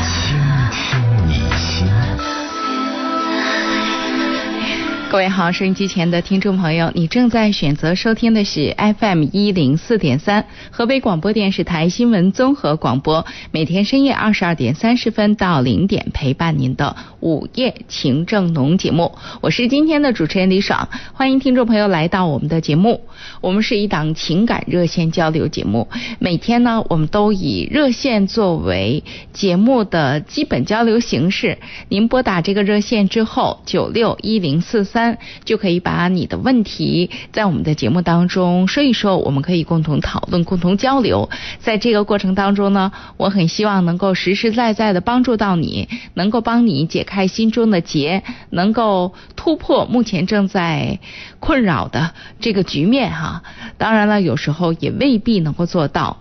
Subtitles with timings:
[0.00, 2.41] 倾听你心。
[5.12, 19.12] 各位好，收音机前的听众朋友，你正在选择收听的是 FM 一零四点三，河北广播电视台新闻综合广播，每天深夜二十二点三十分到零点陪伴您的午夜情正浓节目。
[19.42, 23.02] 我是今天的主持人李爽，欢迎听众朋友来到我们的节目。
[23.42, 25.88] 我们是一档情感热线交流节目，
[26.20, 29.04] 每天呢，我们都以热线作为
[29.34, 31.58] 节目的基本交流形式。
[31.90, 35.01] 您拨打这个热线之后，九六一零四三，
[35.44, 41.28] 就可以把你的问题在我们的节目当中说一说，我们可以共同讨论、共同交流。
[41.58, 50.98] 在这个过程当中呢，我很希望能够实实在在的帮助到你，能够帮你解开心中的结，能够突破目前正在
[51.40, 53.42] 困扰的这个局面哈。
[53.78, 56.18] 当然了，有时候也未必能够做到。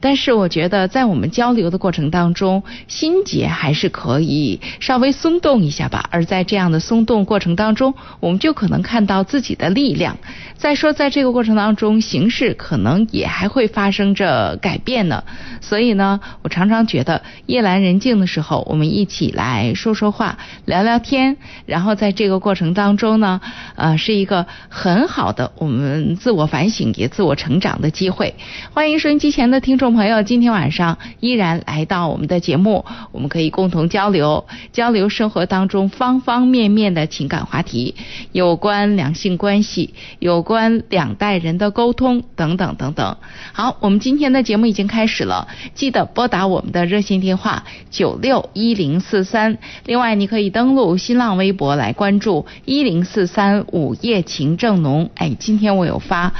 [0.00, 6.08] 但是我觉得，在我们交流的过程当中，心结还是可以稍微松动一下吧。
[6.10, 10.16] 而在这样的松动过程当中，我们就可能看到自己的力量。
[10.60, 15.24] 再说，在这个过程当中，形势可能也还会发生着改变呢。
[15.62, 23.40] 所以呢，我常常觉得夜阑人静的时候，我们一起来说说话、聊聊天，然后在这个过程当中呢，
[23.74, 28.34] 呃，是一个很好的我们自我反省也自我成长的机会。
[28.74, 29.94] 欢迎收音机前的听众。
[29.94, 34.44] 朋友，今天晚上依然来到我们的节目，我们可以共同交流
[34.74, 37.94] 交流生活当中方方面面的情感话题，
[38.32, 43.16] 有关两性关系，有关两代人的沟通等等等等。
[43.52, 49.58] 好，我们今天的节目已经开始了，记得拨打我们的热线电话九六一零四三。
[49.86, 55.10] 另外，你可以登录新浪微博来关注一零四三午夜情正浓。
[55.14, 56.32] 哎，今天我有发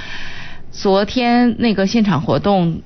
[0.73, 2.83] 昨天那个现场活动。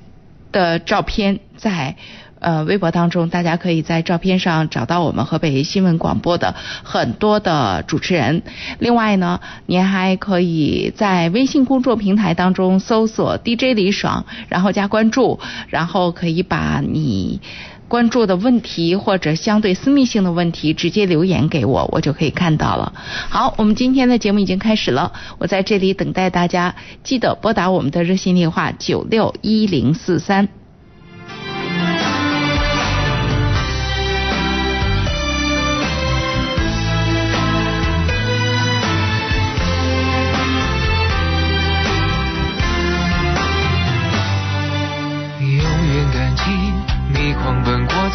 [0.51, 1.97] 的照片在
[2.45, 8.43] 呃微博当中，大家可以在照片上找到我们河北新闻广播的很多的主持人。
[8.77, 15.39] 另外呢，您还可以在微信公众平台当中搜索 DJ 李爽，然后加关注，
[15.69, 17.41] 然后可以把你
[17.87, 22.93] 关注的问题或者相对私密性的问题直接留言给我，我就可以看到了。
[23.27, 30.47] 好，我们今天的节目已经开始了，我在这里等待大家，记得拨打我们的热线电话九六一零四三。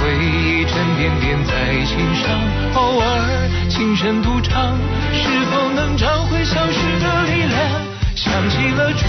[0.00, 2.30] 回忆沉甸甸在心上，
[2.74, 4.76] 偶尔轻声独唱，
[5.12, 7.58] 是否能找回消失的力量？
[8.14, 9.04] 想起了初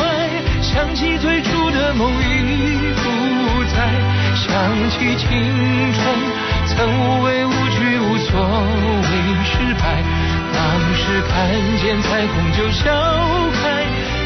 [0.00, 0.30] 爱，
[0.62, 3.76] 想起最初的梦已不在，
[4.34, 4.44] 想
[4.90, 5.28] 起青
[5.92, 6.04] 春
[6.66, 9.10] 曾无畏无惧，无所谓
[9.44, 10.02] 失败。
[10.52, 10.58] 当
[10.94, 11.34] 时看
[11.78, 12.90] 见彩虹就笑
[13.52, 14.25] 开。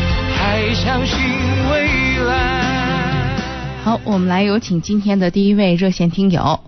[0.41, 1.19] 还相信
[1.71, 2.33] 未来。
[3.83, 6.59] 好，我们来有请今天的第一位热线听友。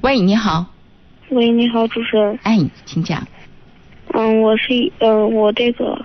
[0.00, 0.66] 喂，你好。
[1.30, 2.38] 喂，你好，主持人。
[2.44, 3.26] 哎，请讲。
[4.12, 6.00] 嗯，我是嗯，我这个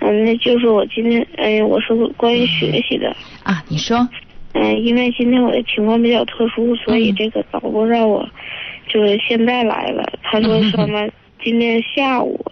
[0.00, 3.14] 嗯，那就是我今天哎，我是关于学习的。
[3.44, 4.08] 啊，你说。
[4.54, 8.28] 嗯，因为今天我的情况比较特殊，所以这个导播让我
[8.88, 10.04] 就是现在来了。
[10.24, 11.08] 他说什么？
[11.44, 12.44] 今天下午。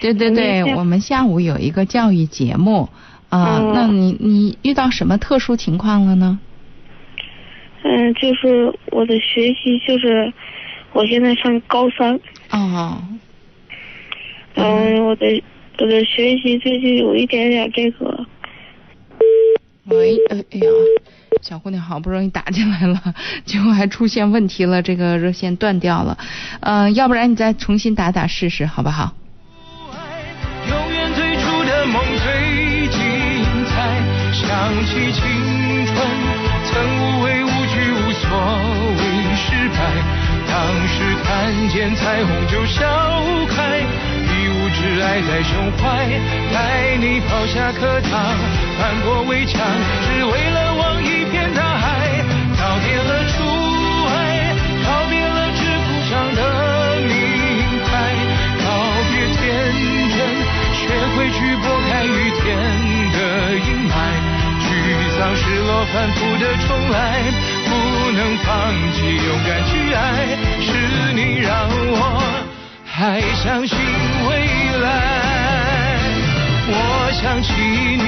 [0.00, 2.88] 对对对，我们下午有一个教育节目
[3.34, 6.38] 啊、嗯那你你遇到什么特殊情况了呢？
[7.82, 10.32] 嗯，就是我的学习，就是
[10.92, 12.14] 我现在上高三，
[12.50, 13.02] 哦，
[14.54, 15.42] 嗯，我的
[15.80, 18.24] 我的学习最近有一点点这个，
[19.86, 20.66] 喂，哎哎呀，
[21.42, 23.14] 小姑娘好不容易打进来了，
[23.44, 26.16] 结果还出现问题了，这个热线断掉了。
[26.60, 29.12] 呃，要不然你再重新打打试试，好不好？
[30.70, 32.43] 永远最初的梦最精彩，
[34.64, 35.22] 想起青
[35.84, 35.94] 春，
[36.64, 38.30] 曾无畏无惧，无所
[38.96, 39.04] 谓
[39.36, 39.76] 失败。
[40.48, 40.56] 当
[40.88, 42.80] 时看见彩虹就笑
[43.46, 46.08] 开，一无挚爱在胸怀，
[46.50, 48.10] 带你跑下课堂，
[48.78, 51.73] 翻过围墙，只为了望一片大
[65.66, 67.20] 落、反复的重来，
[67.64, 67.70] 不
[68.12, 72.02] 能放弃，勇敢去爱，是你让我
[72.84, 73.78] 还相信
[74.28, 74.30] 未
[74.80, 74.86] 来。
[76.66, 76.72] 我
[77.12, 77.52] 想起
[77.96, 78.04] 你，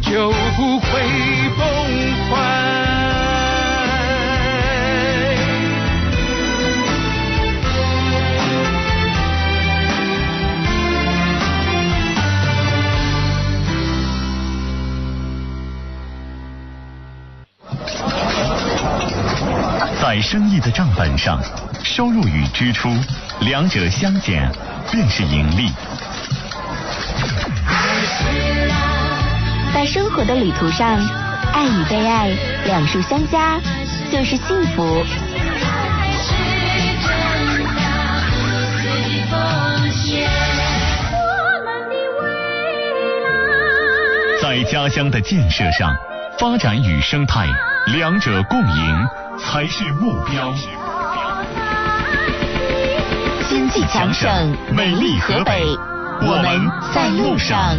[0.00, 0.90] 就不会
[1.56, 1.60] 崩
[2.30, 2.91] 坏。
[20.12, 21.40] 在生意的账本上，
[21.82, 22.94] 收入与支出
[23.40, 24.46] 两者相减
[24.90, 25.70] 便是盈利。
[29.72, 30.98] 在生活的旅途上，
[31.54, 32.28] 爱与被爱
[32.66, 33.58] 两数相加
[34.12, 35.02] 就是幸福。
[44.42, 45.96] 在家乡的建设上，
[46.38, 47.46] 发展与生态
[47.88, 49.08] 两者共赢
[49.38, 50.54] 才是目标。
[53.48, 55.64] 经济强省，美丽河北，
[56.20, 57.76] 我们在路上。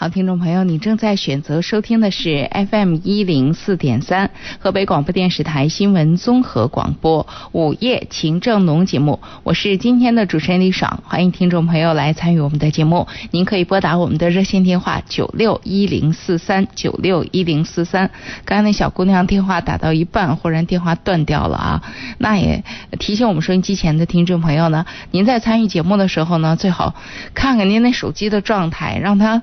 [0.00, 13.08] 好，听众朋友，你正在选择收听的是 FM 一零四点三河北广播电视台新闻综合广播午夜情正浓节目，我是今天的主持人李爽，欢迎听众朋友来参与我们的节目。
[13.30, 18.10] 您可以拨打我们的热线电话九六一零四三九六一零四三。
[18.46, 21.82] 刚才那小姑娘电话打到一半，忽然电话断掉了啊，
[22.16, 22.64] 那也
[22.98, 26.94] 提醒我们收音机前的听众朋友呢，您在参与节目的时候呢，最好
[27.34, 29.42] 看看您那手机的状态，让它。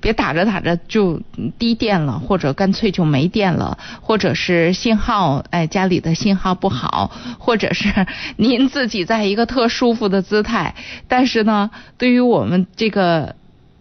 [0.00, 1.20] 别打着打着就
[1.58, 8.06] 低电了，或者干脆就没电了，或者是信号，哎，家里的信号不好，或者是
[8.36, 10.74] 您自己在一个特舒服的姿态，
[11.06, 13.36] 但是呢，对于我们这个。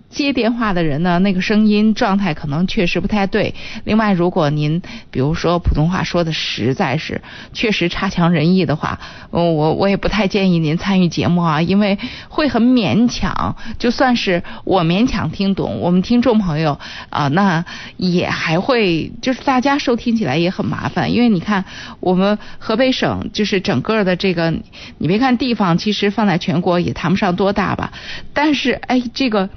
[0.09, 3.53] 接电话的人呢，那个声音状态可能确实不太对。
[3.83, 7.21] 另外，如果您比如说普通话说的实在是
[7.53, 8.99] 确实差强人意的话，
[9.31, 13.55] 嗯，我我也不太建议您参与节目啊，因为会很勉强。
[13.77, 17.63] 就算是我勉强听懂，我们听众朋友啊、那
[17.97, 21.65] 也还会就是大家收听起来也很麻烦，因为你看
[21.99, 24.51] 我们河北省就是整个的这个，
[24.97, 27.91] 你别看地方其实放在全国也谈不上多大吧，
[28.33, 29.47] 但是哎这个。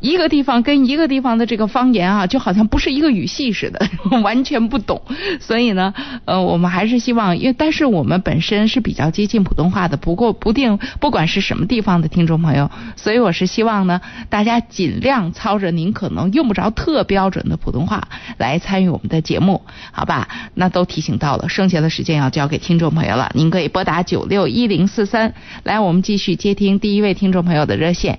[0.00, 3.88] 一个地方跟一个地方的这个方言啊，就好像不是一个语系似的，
[4.22, 5.00] 完全不懂。
[5.40, 5.94] 所以呢，
[6.26, 20.28] 呃，我们还是希望，因为但是我们本身是比较接近普通话的，不过不定不管是什么地方的听众朋友，所以我是希望呢，大家尽量操着您可能用不着特标准的普通话来参与我们的节目，好吧？
[20.54, 28.18] 那都提醒到了，剩下的时间要交给听众朋友了，您可以拨打九六一零四三，来，我们继续接听第一位听众朋友的热线。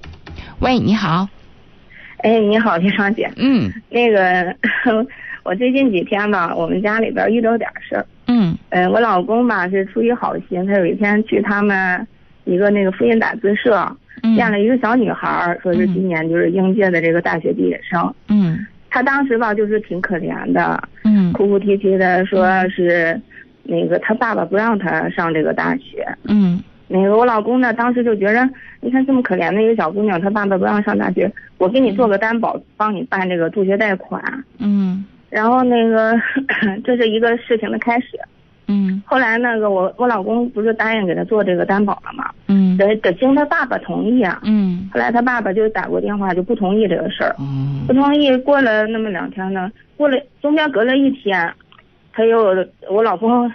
[0.60, 1.28] 喂，你好，
[2.26, 3.30] 哎，你好， 李双姐。
[3.38, 4.56] 嗯那个，
[5.46, 8.04] 我最近几天吧，我们家里边遇到点事儿。
[8.28, 12.06] 嗯嗯，我老公吧是出于好心，他有一天去他们
[12.46, 13.76] 一个那个复印打字社，
[14.24, 18.12] 嗯，见了一个小女孩儿，说是今年就是应届的这个大学毕业生。
[18.30, 23.20] 嗯他当时吧就是挺可怜的，嗯哭哭啼啼的说是
[23.64, 26.08] 那个他爸爸不让他上这个大学。
[26.24, 28.48] 嗯那个我老公呢，当时就觉着，
[28.82, 34.22] 你看这么可怜的一个小姑娘，她爸爸不让上大学，我给你做个担保，帮你办这个助学贷款。
[34.60, 36.14] 嗯然后那个，
[36.86, 38.08] 这是一个事情的开始。
[38.68, 42.32] 嗯后来那个我我老公不是答应给他做这个担保了吗？
[42.48, 44.40] 嗯得得经他爸爸同意啊。
[44.44, 47.36] 嗯后来他爸爸就打过电话，就不同意这个事儿。
[47.40, 51.52] 嗯不同意，过了那么两天呢，过了中间隔了一天，
[52.14, 52.56] 他又
[52.90, 53.52] 我老公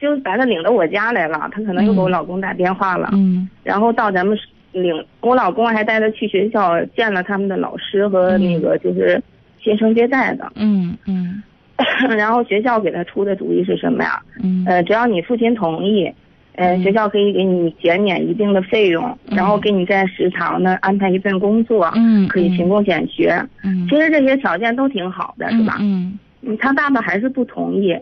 [0.00, 3.48] 就把他领到我家来了，他可能又给我老公打电话了，嗯。
[3.62, 4.36] 然后到咱们
[4.72, 9.22] 领我老公还带他去学校见了他们的老师和那个就是
[9.62, 11.42] 新生接待的，嗯嗯。
[12.16, 14.20] 然后学校给他出的主意是什么呀？
[14.42, 14.64] 嗯。
[14.66, 16.10] 呃，只要你父亲同意，
[16.54, 16.82] 呃，嗯。
[16.82, 19.36] 学校可以给你减免一定的费用，嗯。
[19.36, 23.34] 然后给你在食堂呢安排一份工作，嗯可以勤工俭学。
[23.64, 23.86] 嗯。
[23.88, 25.76] 其实这些条件都挺好的，是吧？
[25.80, 26.18] 嗯。
[26.42, 27.94] 嗯，他爸爸还是不同意，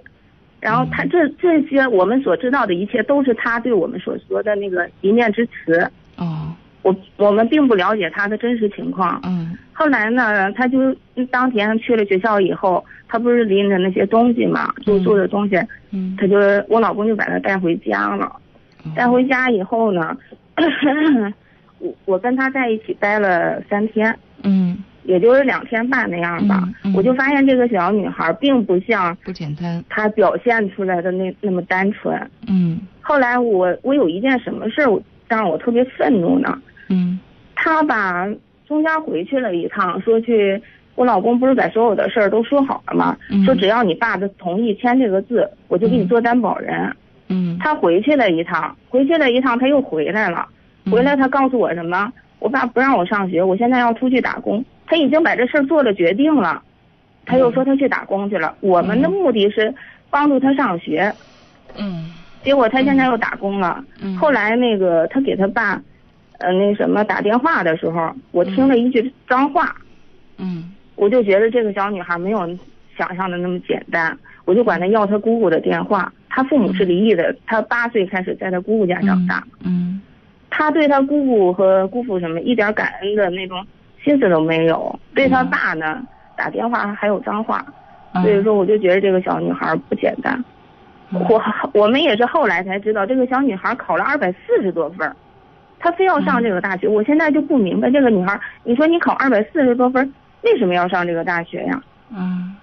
[0.61, 6.55] 然后他这这些我们所知道的一切都是他对我们所说的那个一面之词，哦。
[6.83, 9.21] 我我们并不了解他的真实情况。
[9.25, 9.57] 嗯。
[9.73, 10.79] 后来呢，他就
[11.17, 15.57] 嗯当天去了学校以后，他不是拎着那些东西嘛，住宿的东西，
[15.91, 16.17] 嗯。
[16.19, 16.37] 他就
[16.69, 18.33] 我老公就把他带回家了。
[18.95, 20.17] 带回家以后呢，
[21.81, 26.61] 我我跟他在一起待了三天，嗯也就是两天半那样吧。
[26.65, 32.15] 嗯嗯我就发现这个小女孩并不像不简单她表现出来的那那么单纯。
[32.47, 36.61] 嗯后来我我有一件什么事儿让我特别愤怒呢？
[36.89, 37.19] 嗯
[37.55, 38.29] 她把
[38.67, 40.63] 中间回去了一趟，说去。
[40.95, 43.17] 我老公不是把所有的事儿都说好了吗？
[43.31, 46.93] 嗯说只要你爸的同意签这个字，我就给你做担保人。
[47.29, 50.45] 嗯她回去了一趟，回去了一趟，她又回来了。
[50.85, 52.13] 嗯回来她告诉我什么？
[52.39, 54.65] 我爸不让我上学，我现在要出去打工。
[54.87, 56.63] 他已经把这事儿做了决定了，
[57.27, 58.55] 他又说他去打工去了。
[58.61, 59.75] 我们的目的是
[60.09, 61.13] 帮助他上学，
[61.77, 62.11] 嗯
[62.43, 63.85] 结果他现在又打工了。
[64.01, 65.83] 嗯后来那个他给他爸，
[66.39, 69.77] 呃，那什么打电话的时候，我听了一句脏话，
[70.39, 72.49] 嗯我就觉得这个小女孩没有
[72.97, 76.13] 想象的那么简单，我就管她要她姑姑的电话。
[76.31, 79.45] 她父母是离异的，她八岁开始在她姑姑家长大。
[79.65, 80.01] 嗯
[80.51, 83.65] 他对他姑姑和姑父什么一点感恩的那种
[84.03, 86.03] 心思都没有，对他爸呢
[86.37, 87.65] 打电话还有脏话，
[88.15, 90.43] 嗯所以说我就觉得这个小女孩不简单。
[91.11, 95.11] 我我们也是后来才知道，这个小女孩考了二百四十多分，
[95.79, 96.87] 她非要上这个大学。
[96.87, 100.13] 我现在就不明白这个女孩，你说你考二百四十多分，
[100.43, 101.83] 为什么要上这个大学呀？
[102.11, 102.55] 嗯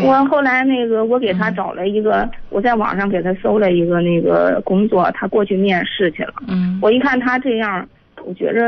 [0.00, 6.34] 对我后来那个，我给他找了一个，我在网上给他搜了一个那个工作，他过去面试去了。
[6.48, 6.78] 嗯。
[6.80, 7.86] 我一看他这样，
[8.24, 8.60] 我觉着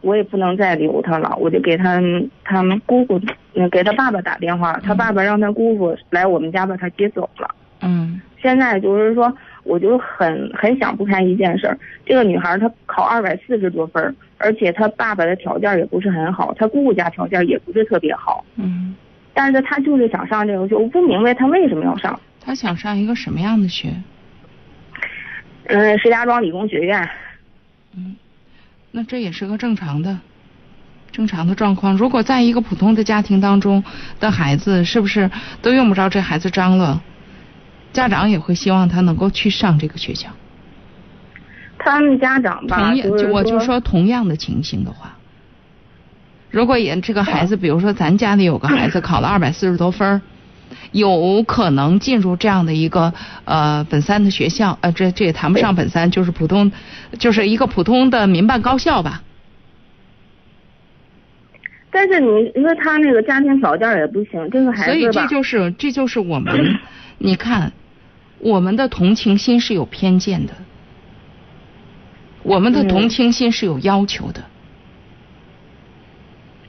[0.00, 2.00] 我也不能再留他了，我就给他
[2.44, 3.20] 他们姑姑，
[3.54, 7.50] 嗯，给他爸爸打电话，他爸爸让他姑父来我们家把他接走了。
[7.82, 8.20] 嗯。
[8.40, 18.96] 现在就是说，我就很很想不开一件事儿，这个女孩她考二百四十多分，而且她爸爸的条件也不是很好，她姑姑家条件也不是特别好，嗯，
[19.34, 22.18] 但是他就是想上这个学，我不明白他为什么要上。
[22.40, 23.94] 他想上一个什么样的学？
[25.66, 27.08] 嗯，石家庄理工学院。
[27.96, 28.16] 嗯，
[28.90, 30.18] 那这也是个正常的、
[31.10, 31.96] 正常的状况。
[31.96, 33.82] 如果在一个普通的家庭当中
[34.18, 37.00] 的孩子，是不是都用不着这孩子张罗？
[37.92, 40.28] 家长也会希望他能够去上这个学校。
[41.78, 42.92] 他们家长吧，
[43.30, 45.16] 我就说同样的情形的话，
[46.52, 50.20] 如果也这个孩子，比如说咱家里有个孩子考了二百四十多分儿，
[50.92, 53.12] 有可能进入这样的一个
[53.46, 56.70] 呃本三的学校，呃这这也谈不上本三，就是普通，
[57.18, 59.22] 就是一个普通的民办高校吧。
[61.90, 66.78] 但是你你说他那个家庭条件也不行，这个孩子所以，这就是这就是我们，
[67.16, 67.72] 你看，
[68.38, 70.52] 我们的同情心是有偏见的，
[72.42, 74.44] 我们的嗯同情心是有要求的。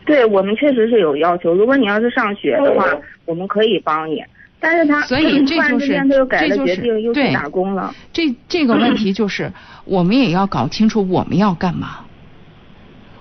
[0.06, 1.54] 对我们确实是有要求。
[1.54, 2.86] 如果你要是上学的话，
[3.26, 4.24] 我们可以帮你。
[4.60, 7.94] 但是他所以这突然之就是间他又改了这就是决定，又去对打工了。
[8.14, 9.52] 这这个问题就是，
[9.84, 12.06] 我们也要搞清楚我们要干嘛。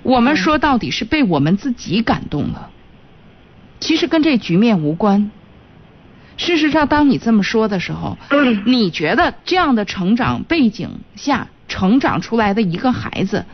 [0.05, 2.71] 我们说到底是被我们自己感动了，
[3.81, 5.31] 其实跟这局面无关。
[6.37, 8.17] 事实上，当你这么说的时候，
[8.65, 13.45] 你觉得这样的成长背景下成长出来的一个孩子，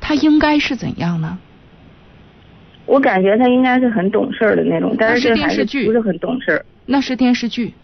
[0.00, 1.38] 他应该是怎样呢？
[2.86, 6.64] 我感觉他应该是很懂事儿的那种，但那是是电视剧不是很懂事儿。
[6.86, 7.74] 那是电视剧。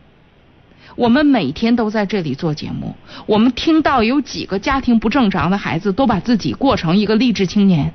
[0.97, 2.95] 我们每天都在这里做节目，
[3.26, 7.92] 我们听到有几个家庭不正常的孩子都把自己过成一个励志青年，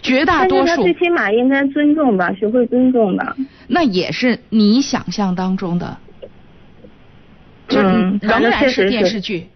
[0.00, 3.36] 绝大多数最起码应该尊重吧，学会尊重吧。
[3.66, 5.98] 那也是你想象当中的，
[7.68, 9.48] 就仍然是电视剧，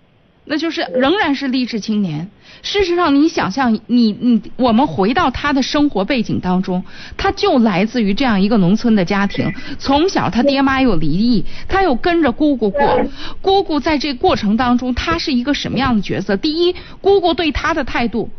[0.46, 2.30] 那就是仍然是励志青年。
[2.62, 6.82] 事实上，你想象，你你我们回到他的生活背景当中，
[7.16, 13.04] 他就来自于这样一个农村的家庭，从小他爹妈又离异，他又跟着姑姑过，
[13.42, 16.36] 姑姑在这过程当中，他是一个什么样的角色？
[16.36, 18.30] 第一，姑姑对他的态度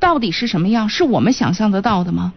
[0.00, 0.88] 到底是什么样？
[0.88, 2.32] 是我们想象得到的吗？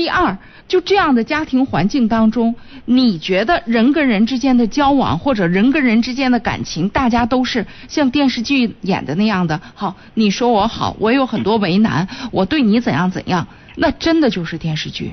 [0.00, 0.34] 第二，
[0.66, 2.54] 就这样的家庭环境当中，
[2.86, 9.60] 你觉得人跟人之间的交往，或者人跟人之间的感情，大家都是像电视剧演的那样的？
[9.74, 15.12] 好，你说我好，我有很多为难，我对你怎样怎样，那真的就是电视剧。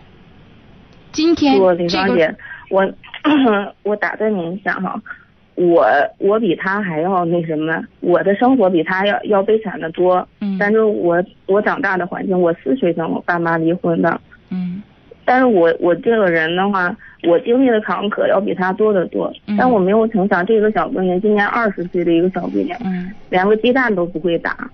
[1.11, 2.33] 今天我李这个芳姐，
[2.69, 2.93] 我
[3.83, 4.97] 我打断您一下哈，
[5.55, 5.85] 我
[6.17, 10.25] 我比他还要那什么，我的生活比他要要悲惨的多。
[10.39, 14.21] 嗯但是我我长大的环境，我四岁跟我爸妈离婚的。
[14.49, 14.81] 嗯
[15.25, 19.29] 但是我我这个人的话，我经历的坎坷要比他多得多。
[19.45, 24.69] 嗯但我没有成想，这个小姑娘今年二十岁的一个小姑娘，嗯连个鸡蛋都不会打，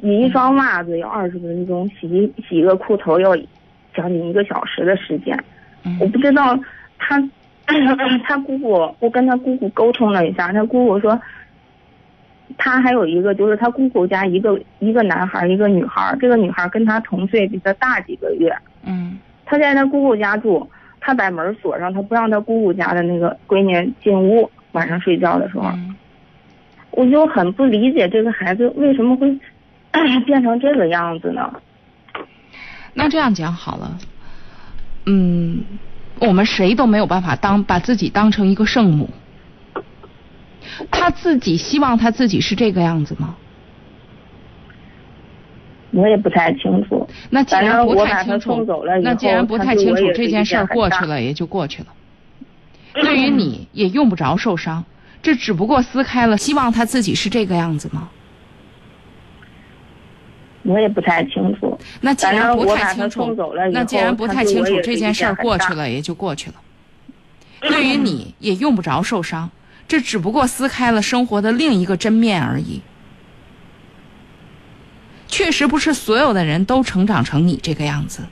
[0.00, 3.36] 洗一双袜子要二十分钟，洗一洗一个裤头要
[3.94, 5.36] 将近一个小时的时间。
[6.00, 6.58] 我嗯不知道
[6.98, 7.22] 她，
[8.24, 11.20] 她姑姑，我跟她姑姑沟通了一下，她姑姑说，
[12.56, 18.50] 他还有一个就是他姑姑家一个一个男孩一个女孩，这个女孩跟他同岁，比他大几个月。
[18.86, 20.68] 嗯他在他姑姑家住，
[21.00, 25.94] 他把门锁上，他不让他姑姑家的那个闺女进屋，晚上睡觉的时候，嗯
[26.90, 29.28] 我就很不理解这个孩子为什么会
[30.26, 31.52] 变成这个样子呢？
[32.94, 33.98] 那这样讲好了，
[35.06, 35.64] 嗯，
[36.20, 39.10] 我们谁都没有办法当把自己当成一个圣母。
[40.90, 43.36] 他自己希望他自己是这个样子吗？
[45.94, 47.08] 我也不太清楚。
[47.30, 48.66] 那既然不太清楚
[49.02, 51.88] 那既然不太清楚这件事儿过去了，也就过去了。
[52.94, 54.84] 对于你 也用不着受伤，
[55.22, 56.36] 这只不过撕开了。
[56.36, 58.08] 希望他自己是这个样子吗？
[60.62, 61.78] 我也不太清楚。
[62.00, 63.34] 那既然不太清楚
[63.70, 66.56] 那既然不太清楚这件事儿过去了，也就过去了。
[67.60, 69.50] 对于你也用不着受伤，
[69.86, 72.80] 这只不过撕开了生活的另一个真面而已。
[75.34, 78.22] 确实不是所有的人都成长成你这个样子。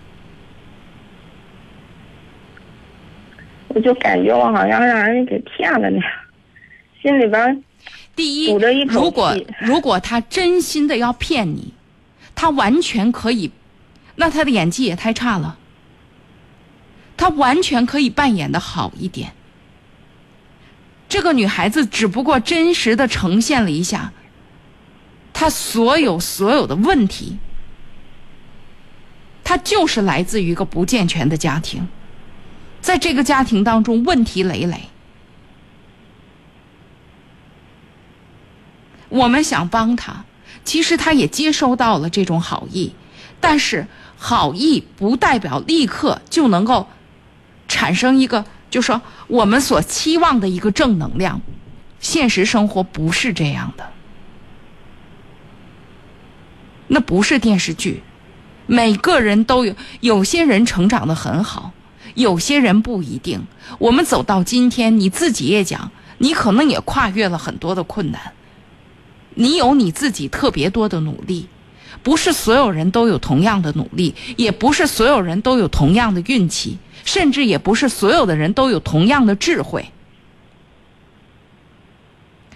[3.67, 6.05] 我就感觉我好像让人给骗了那样，
[7.03, 7.65] 心里边
[8.15, 8.53] 第一，
[8.87, 11.75] 如果如果他真心的要骗你，
[12.37, 13.51] 他完全可以，
[14.15, 15.59] 那他的演技也太差了。
[17.17, 19.33] 他完全可以扮演的好一点。
[21.09, 24.13] 这个女孩子只不过真实的呈现了一下
[25.33, 27.39] 他所有所有的问题，
[29.43, 31.89] 他就是来自于一个不健全的家庭，
[32.81, 34.89] 在这个家庭当中问题累累。
[39.09, 40.25] 我们想帮他，
[40.65, 42.95] 其实他也接收到了这种好意，
[43.41, 46.89] 但是好意不代表立刻就能够
[47.69, 51.41] 产生一个，就说我们所期望的一个正能量。
[52.01, 53.92] 现实生活不是这样的，
[56.93, 58.03] 那不是电视剧。
[58.67, 61.73] 每个人都有，有些人成长的很好，
[62.15, 63.47] 有些人不一定。
[63.79, 68.33] 我们走到今天，你自己也讲，你可能也跨越了很多的困难。
[69.35, 71.49] 你有你自己特别多的努力，
[72.03, 76.77] 不是所有人都有同样的努力，也不是所有人都有同样的运气，
[77.07, 79.91] 甚至也不是所有的人都有同样的智慧。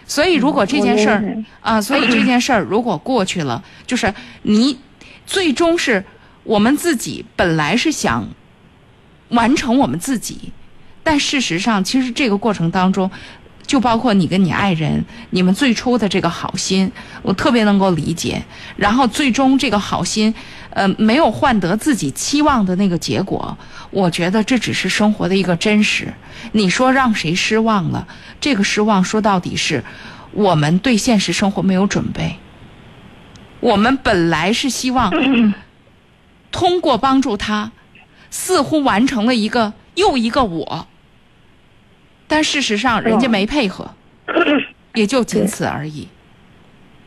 [0.06, 4.78] 所以，如果这件事儿啊，所以这件事儿如果过去了，就是你
[5.26, 6.04] 最终是
[6.44, 8.26] 我们自己本来是想
[9.30, 10.52] 完成我们自己，
[11.02, 13.10] 但事实上，其实这个过程当中。
[13.66, 16.90] 就包括你跟你爱人，你们最初的这个好心，
[17.22, 18.42] 我特别能够理解。
[18.76, 20.32] 然后最终这个好心，
[20.70, 23.58] 呃，没有换得自己期望的那个结果，
[23.90, 26.14] 我觉得这只是生活的一个真实。
[26.52, 28.06] 你说让谁失望了？
[28.40, 29.82] 这个失望说到底是
[30.32, 32.36] 我们对现实生活没有准备。
[33.58, 35.10] 我们本来是希望
[36.52, 37.72] 通过帮助他，
[38.30, 40.86] 似乎完成了一个又一个我。
[42.28, 43.94] 但事实上，人家没配合，
[44.94, 46.08] 也就仅此而已。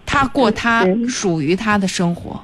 [0.05, 2.43] 他过他属于他的生活，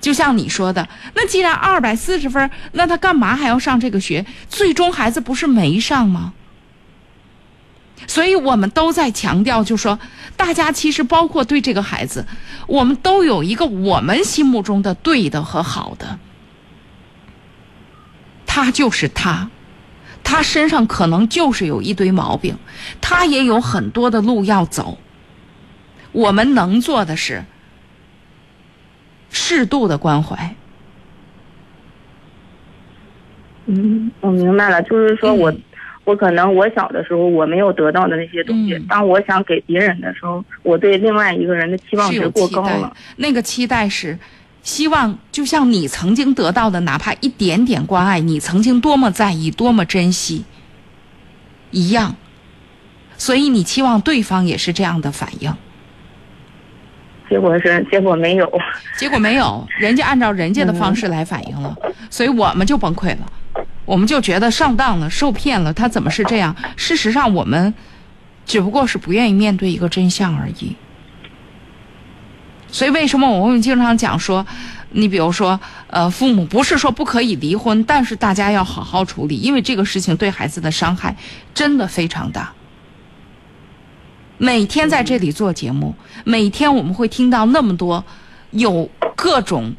[0.00, 4.24] 就像你说的，那既然二百四十分，那他干嘛还要上这个学？
[4.48, 6.32] 最终孩子不是没上吗？
[8.06, 9.98] 所以我们都在强调，就说
[10.36, 12.26] 大家其实包括对这个孩子，
[12.66, 16.18] 我们都有一个我们心目中的对的和好的，
[18.46, 19.50] 他就是他。
[20.32, 22.56] 他身上可能就是有一堆毛病，
[23.02, 24.96] 他也有很多的路要走。
[26.10, 27.44] 我们能做的是
[29.28, 30.54] 适度的关怀。
[33.66, 35.62] 嗯，我明白了，就是说我，嗯
[36.04, 44.18] 我可能我小的时候我没有得到的那些东西，嗯当我想给别人的时候，我对另外一个人的期望值过高了。，那个期待是
[44.62, 50.44] 希望，就像你曾经得到的，哪怕一点点关爱，你曾经多么在意、多么珍惜
[51.72, 52.14] 一样，
[53.16, 55.52] 所以你期望对方也是这样的反应。
[57.28, 58.60] 结果是结果没有，
[58.96, 61.76] 结果没有，人家按照人家的方式来反应了，
[62.08, 66.54] 所以我们就崩溃了，我们就觉得上当了、受骗了，他怎么是这样？
[66.76, 67.72] 事实上，我们
[68.44, 70.76] 只不过是不愿意面对一个真相而已。
[72.72, 74.44] 所以，为什么我们经常讲说，
[74.90, 81.14] 你比如说，呃，父母不是说不可以离婚，但是大家要好好处理，因为这个事情对孩子的伤害
[81.52, 82.50] 真的非常大。
[84.38, 88.02] 每天在这里做节目，每天我们会听到那么多
[88.50, 89.76] 有各种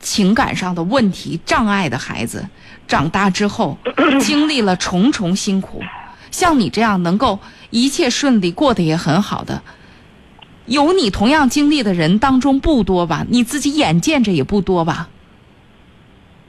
[0.00, 2.48] 情感上的问题、障碍的孩子，
[2.88, 3.76] 长大之后
[4.18, 5.82] 经历了重重辛苦。
[6.30, 7.38] 像你这样能够
[7.70, 9.62] 一切顺利、过得也很好的，
[10.68, 13.26] 有你同样经历的人当中不多吧？
[13.28, 15.08] 你自己眼见着也不多吧？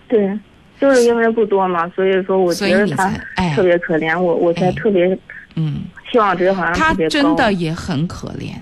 [0.07, 0.37] 对，
[0.79, 3.11] 就是因为不多嘛，所以说我觉得他
[3.55, 5.17] 特别可怜，我我才哎特别
[5.55, 5.81] 嗯。
[6.11, 7.09] 期望值好像他特别高。
[7.09, 8.53] 真的也很可怜，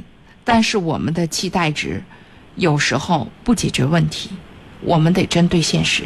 [0.44, 2.04] 但是我们的期待值
[2.56, 4.32] 有时候不解决问题，
[4.82, 6.04] 我们得针对现实。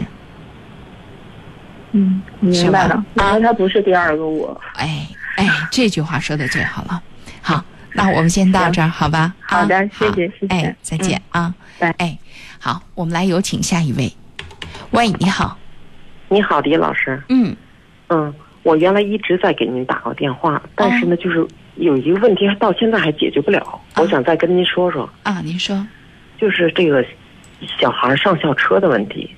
[1.94, 4.62] 嗯，明白了，因为他不是第二个我。
[4.76, 7.02] 哎哎，这句话说的最好了。
[7.42, 9.34] 好，那我们先到这儿，好吧？
[9.42, 11.54] 好的啊谢谢谢谢哎，再见啊。
[11.80, 12.18] 拜哎，
[12.60, 14.12] 好，我们来有请下一位。
[14.92, 15.58] 喂，你好。
[16.30, 17.22] 你好，李老师。
[17.30, 17.56] 嗯
[18.08, 25.86] 嗯，我原来一直在给您打过电话，但是呢，就是有一个问题到现在还解决不了，我想再跟您说说，啊，您说。
[26.38, 27.06] 就是这个
[27.80, 29.30] 小孩上校车的问题，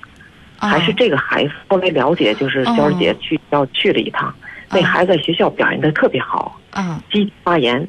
[0.58, 4.34] 啊还是这个孩子后来了解，就是娇儿姐去要去了一趟，
[4.70, 7.86] 那孩子在学校表现的特别好，啊，积极发言。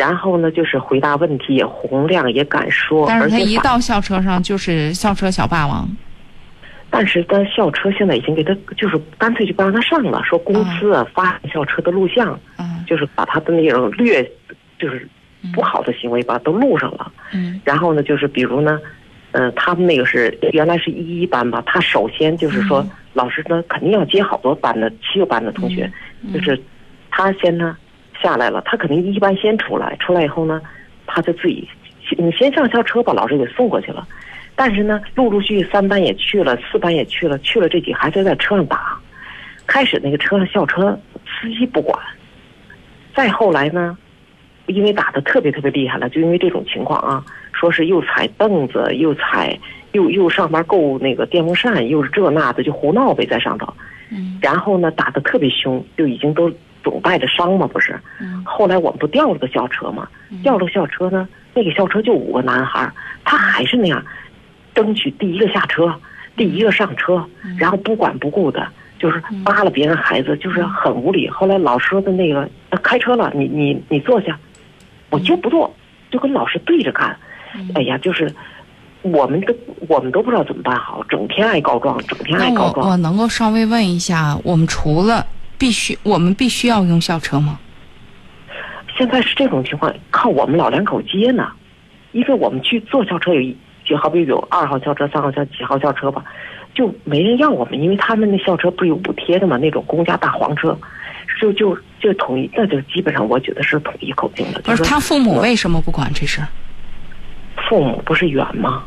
[0.00, 5.86] 然后呢，就是回答问题也洪亮，也敢说，但是他一到校车上就是校车小霸王。
[6.88, 14.28] 但是他校车现在已经给他，就是干脆就不让他上了，说公司啊发校车的录像，嗯就是把他的那种劣，
[14.78, 15.06] 就是
[15.54, 17.12] 不好的行为把它都录上了。
[17.32, 17.60] 嗯。
[17.62, 18.80] 然后呢，就是比如呢，
[19.32, 22.90] 嗯、他们那个是原来是一一班吧，他首先就是说，嗯。
[23.12, 25.90] 老师呢肯定要接好多班的七个班的同学，
[26.22, 26.32] 嗯。
[26.32, 26.60] 就是
[27.10, 27.76] 他先呢
[28.22, 30.60] 下来了，他肯定一班先出来，出来以后呢，
[31.06, 31.68] 他就自己
[32.18, 34.06] 你先上校车把老师给送过去了。
[34.56, 38.98] 但是呢，陆陆续续三班也去了，四班也去了，去了这几个孩子在车上打。
[39.66, 41.96] 开始那个车上校车司机不管，
[43.14, 43.96] 再后来呢，
[44.66, 49.56] 因为打的特别特别厉害了，就因为这种情况啊，说是又踩凳子，又踩
[49.92, 53.72] 又又上班够那个电风扇，又是这那的，就胡闹呗在上头。
[54.10, 56.52] 嗯然后呢，打的特别凶，就已经都
[56.82, 57.98] 总带着伤嘛，不是？
[58.20, 60.08] 嗯后来我们不调了个校车嘛，
[60.42, 62.90] 调了个校车呢，那个校车就五个男孩，
[63.24, 64.02] 他还是那样，
[64.74, 65.94] 争取第一个下车，
[66.36, 67.24] 第一个上车，
[67.58, 68.66] 然后不管不顾的，
[68.98, 71.28] 就是扒了别人孩子，就是很无理。
[71.28, 74.38] 后来老师说的那个呃开车了，你你你坐下，
[75.10, 75.72] 我就不坐，
[76.10, 77.16] 就跟老师对着干。
[77.74, 78.32] 哎呀，就是
[79.02, 79.54] 我们都
[79.88, 82.90] 我们都不知道怎么办好，整天爱告状，整天爱告状。
[82.90, 85.26] 我能够稍微问一下，我们除了
[85.60, 87.58] 必须我们必须要用校车吗？
[88.96, 91.52] 现在是这种情况，靠我们老两口接呢，
[92.12, 96.24] 因为我们去坐校车有一，就好比有二号校车、三号校、几号校车吧，
[96.74, 100.76] 就没人要我们，因为他们那校车不是有补贴的嘛，那种公家大黄车，
[101.38, 104.60] 就就就统一，那就基本上我觉得是统一口径的。
[104.62, 106.48] 不是他父母为什么不管这事儿？
[107.68, 108.82] 父母不是远吗？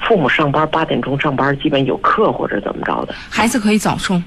[0.00, 3.14] 父母上班八点钟上班，基本有课或者怎么着的。
[3.30, 4.22] 孩子可以早送。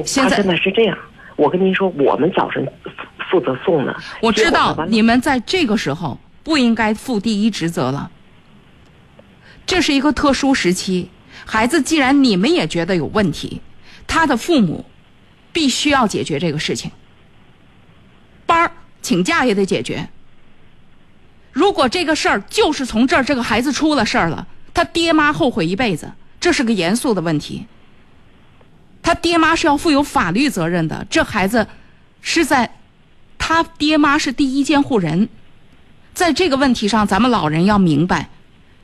[0.00, 0.98] 不，现在是这样。
[1.36, 2.90] 我跟您说，我们早晨负
[3.30, 3.94] 负责送呢。
[4.20, 8.10] 我知道你们在这个时候不应该负第一职责了。
[9.66, 11.10] 这是一个特殊时期，
[11.44, 13.60] 孩子既然你们也觉得有问题，
[14.06, 14.84] 他的父母
[15.52, 16.90] 必须要解决这个事情。
[18.46, 20.08] 班儿请假也得解决。
[21.52, 27.66] 如果这个事儿就是从这儿这个孩子出了事儿了，他爹妈后悔一辈子，这是个严肃的问题。
[29.04, 31.66] 他爹妈是要负有法律责任的，这孩子
[32.22, 32.68] 是在
[33.36, 35.28] 他爹妈是第一监护人，
[36.14, 38.30] 在这个问题上，咱们老人要明白，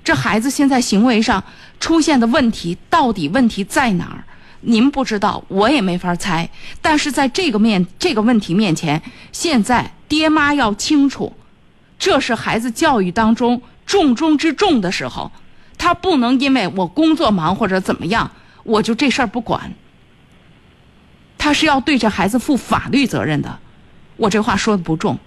[0.04, 1.42] 这孩子现在行为上
[1.80, 4.24] 出现的问题到底问题在哪儿？
[4.61, 6.50] 您不知道，我也没法猜。
[6.83, 9.00] 但是在这个面这个问题面前，
[9.33, 11.35] 现在爹妈要清楚，
[11.98, 15.33] 这是孩子教育当中重中之重的时候，
[15.78, 18.30] 他不能因为我工作忙或者怎么样，
[18.64, 19.72] 我就这事儿不管。
[21.40, 23.59] 他是要对这孩子负法律责任的。
[24.18, 25.18] 我这话说的不重。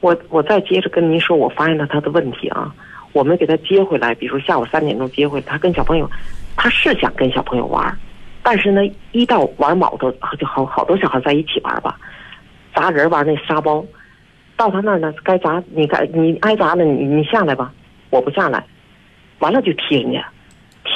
[0.00, 2.72] 我我再接着跟您说，我发现了他的问题啊。
[3.12, 6.08] 我们给他接回来，比如下午三点钟接回来，他跟小朋友，
[6.54, 7.98] 他是想跟小朋友玩，
[8.42, 11.98] 但是呢，一到玩毛的，就好好多小孩在一起玩吧，
[12.74, 13.82] 砸人玩那沙包，
[14.54, 17.72] 到他那儿呢，该砸你该你挨砸了，你你下来吧，
[18.10, 18.62] 我不下来，
[19.38, 20.22] 完了就踢人家，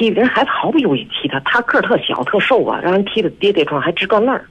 [0.01, 4.43] 踢人孩子毫不犹豫踢他，他个儿特小特瘦啊，让人踢得跌跌撞，还直断泪儿，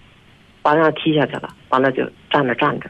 [0.61, 2.87] 完了踢下去了，完了就站那站着。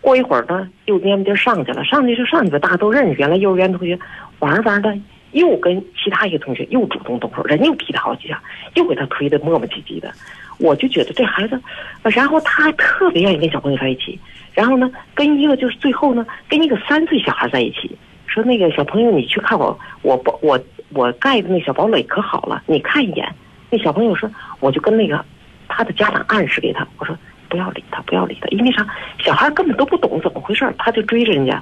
[0.00, 3.18] 过一会儿呢，又蔫不上去了，上去就上去吧，大家都认识。
[3.18, 3.98] 原来幼儿园同学
[4.38, 4.96] 玩玩的，
[5.32, 8.40] 又跟其他一个同学又主动动手，人又踢他好几下，
[8.74, 10.12] 又给他推的磨磨唧唧的。
[10.60, 11.60] 我就觉得这孩子，
[12.04, 14.16] 然后他还特别愿意跟小朋友在一起，
[14.54, 17.90] 然后呢，跟一个就是最后呢，跟一个三岁小孩在一起，
[18.26, 20.56] 说那个小朋友，你去看我，我宝我
[20.90, 23.34] 我盖的那小堡垒可好了，你看一眼。
[23.70, 25.24] 那小朋友说，我就跟那个
[25.68, 27.16] 他的家长暗示给他，我说。
[27.48, 28.86] 不要理他，不要理他，因为啥？
[29.18, 31.60] 小孩根本都不懂怎么回事他就追着人家。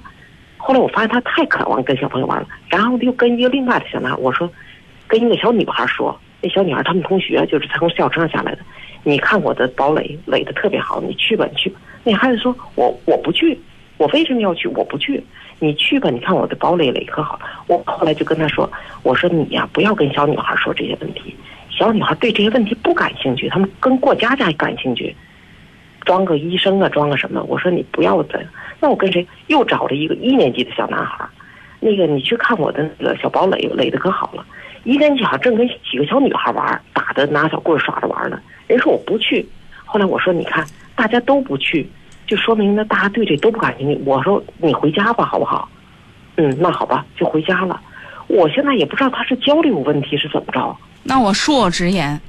[0.59, 4.53] 后来我发现他太渴望跟小朋友玩了，然后又跟一个另外的小男孩，我说，
[5.07, 8.59] 跟一个小女孩说，那小女孩他们同学就是从校车上下来的，
[9.03, 11.81] 你看我的堡垒垒的特别好，你去吧，你去吧。
[12.05, 13.59] 那孩子说，我我不去，
[13.99, 14.67] 我为什么要去？
[14.69, 15.23] 我不去，
[15.59, 17.39] 你去吧，你看我的堡垒垒可好。
[17.67, 18.71] 我后来就跟他说，
[19.03, 21.37] 我说你呀，不要跟小女孩说这些问题，
[21.71, 25.15] 小女孩对这些问题不感兴趣，他们跟过家家感兴趣。
[26.05, 27.43] 装个医生啊，装个什么？
[27.43, 28.43] 我说你不要再，
[28.81, 31.23] 那我跟谁又找了一个一年级的小男孩
[31.81, 34.47] 那个你去看我的那个小堡垒，垒的可好了。
[34.85, 38.41] 一年级小孩正跟几个小女孩玩，打的拿小棍耍着玩呢。
[38.69, 39.47] 人说我不去，
[39.85, 40.65] 后来我说你看
[40.97, 41.87] 大家都不去，
[42.29, 44.01] 就说明呢大家对这都不感兴趣。
[44.05, 45.69] 我说你回家吧，好不好？
[46.37, 47.81] 嗯，那好吧，就回家了。
[48.29, 50.77] 我现在也不知道他是交流问题是怎么着。
[51.03, 52.21] 那我恕我直言，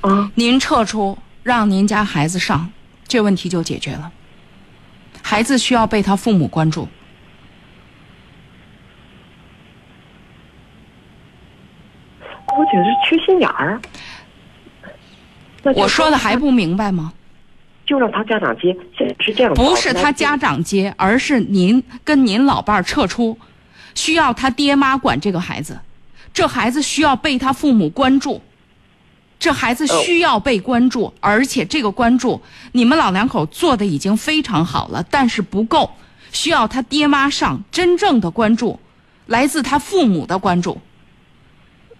[0.00, 2.68] 啊，您撤出，让您家孩子上。
[3.06, 4.10] 这问题就解决了。
[5.22, 6.88] 孩子需要被他父母关注。
[12.56, 13.80] 我觉得是缺心眼儿。
[15.74, 17.12] 我说的还不明白吗？
[17.86, 19.52] 就让他家长接，现在是这样。
[19.54, 23.38] 不是他家长接，而是您跟您老伴儿撤出，
[23.94, 25.78] 需要他爹妈管这个孩子。
[26.32, 28.40] 这孩子需要被他父母关注。
[29.38, 32.40] 这孩子需要被关注，而且这个关注
[32.72, 35.90] 你们老两口做的已经非常好了，但是不够，
[36.32, 38.80] 需要他爹妈上真正的关注，
[39.26, 40.80] 来自他父母的关注。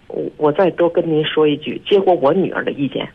[0.07, 3.07] 我我再多跟您说一句，接过我女儿的意见，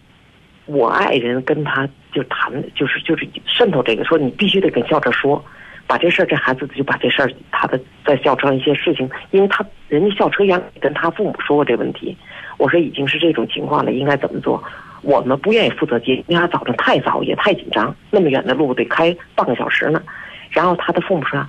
[0.70, 5.44] 我爱人跟他就谈，就是就是渗透这个，说你必须得跟校车说，
[5.88, 12.16] 把这事儿，这孩子就把这事儿，他的在校车上一些事情，因为他人家校车员跟他父母说过这问题。
[12.58, 14.64] 我说已经是这种情况了，应该怎么做？
[15.02, 20.02] 我们不愿意负责接，因为他早上太早也太紧张，那么远的路得开半个小时呢。
[20.50, 21.44] 然后他的父母说：“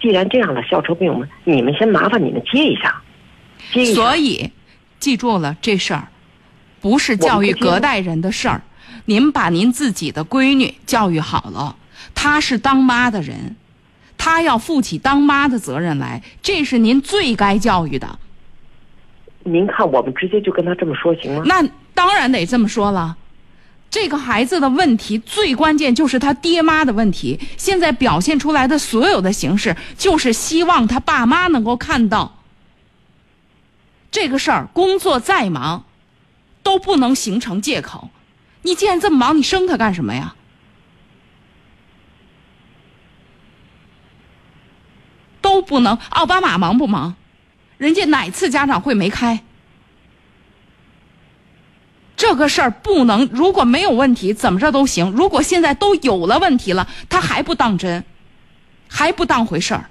[0.00, 3.00] 既然这样了，校车朋友们，你们先麻烦你们接一下，
[3.72, 4.50] 接一下。”所以，
[4.98, 6.08] 记住了这事儿，
[6.84, 8.60] 不是教育隔代人的事儿。
[9.06, 11.74] 您把您自己的闺女教育好了，
[12.14, 13.56] 她是当妈的人，
[14.18, 18.18] 她要负起当妈的责任来，这是您最该教育的。
[19.44, 21.42] 您看，我们直接就跟他这么说行吗？
[21.46, 23.16] 那当然得这么说了。
[23.90, 27.40] 这个孩子的问题最关键就是他爹妈的问题。
[27.56, 32.42] 现在表现出来的所有的形式，就是希望他爸妈能够看到
[34.10, 34.68] 这个事儿。
[34.74, 35.84] 工作再忙，
[36.64, 38.10] 都不能形成借口。
[38.62, 40.34] 你既然这么忙，你生他干什么呀？
[45.40, 45.96] 都不能。
[46.08, 47.14] 奥巴马忙不忙？
[47.76, 49.44] 人家哪次家长会没开？
[52.16, 55.10] 这个事儿不能，如果没有问题，怎么着都行。
[55.10, 58.02] 如果现在都有了问题了，他还不当真，
[58.88, 59.90] 还不当回事儿，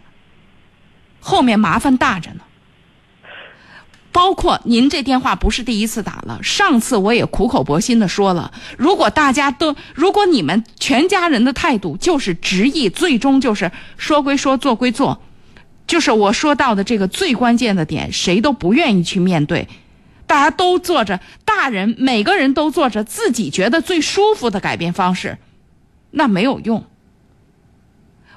[1.20, 2.42] 后面麻烦大着呢。
[4.14, 15.20] 包括您这电话不是第一次打了，上次我也苦口婆心的说了，如果大家都，如果你们全家人的态度就是执意，最终就是说归说，做归做。
[15.86, 19.68] 就是我说到的这个最关键的点，谁都不愿意去面对，
[20.26, 25.40] 大家都做着大人，每个人都做着自己觉得最舒服的改变方式，
[26.12, 26.86] 那没有用。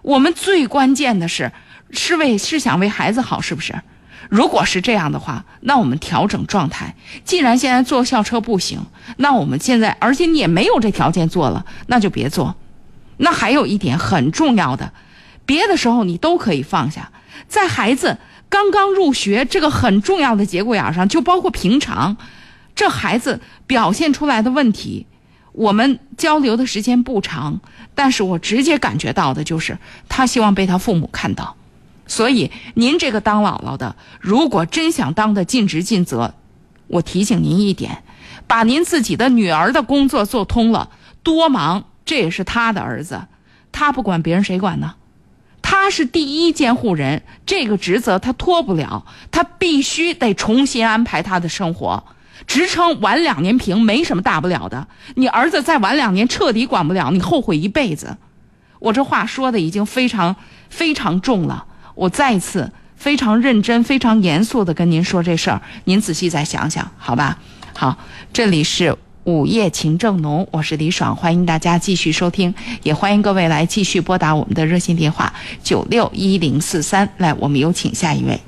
[0.03, 1.53] 我们最关键的是，
[1.91, 3.75] 是为是想为孩子好，是不是？
[4.29, 6.95] 如果是这样的话，那我们调整状态。
[7.25, 8.81] 既然现在坐校车不行，
[9.19, 12.55] 那我们现在，而且你也没有这条件做了，那就别做。
[13.19, 14.93] 那还有一点很重要的，
[15.45, 17.11] 别的时候你都可以放下，
[17.49, 22.17] 在孩子刚刚入学这个很重要的节骨眼上，就包括平常，
[22.75, 25.07] 这孩子表现出来的问题，
[25.53, 27.61] 我们交流的时间不长，
[27.95, 31.57] 但是我直接感觉到的就是他希望被他父母看到。
[32.07, 36.35] 所以，您这个当姥姥的，如果真想当的尽职尽责，
[36.87, 38.05] 我提醒您一点，
[38.47, 40.91] 把您自己的女儿的工作做通了，
[41.23, 43.27] 多忙，这也是他的儿子，
[43.73, 44.95] 他不管别人谁管呢？
[45.63, 52.05] 他是第一监护人，这个职责他脱不了，他必须得重新安排他的生活。
[52.47, 58.17] 职称晚两年评没什么大不了的，你儿子再晚两年彻底管不了，你后悔一辈子。
[58.79, 60.37] 我这话说的已经非常
[60.69, 61.67] 非常重了。
[61.97, 67.39] 我再一次非常认真、非常严肃的跟您说这事儿，您仔细再想想，好吧？
[67.75, 67.97] 好，
[68.35, 75.33] 这里是午夜情正浓，我是李爽，欢迎大家继续收听，也欢迎各位来继续拨打我们的热线电话
[75.63, 77.09] 九六一零四三。
[77.17, 78.39] 来，我们有请下一位。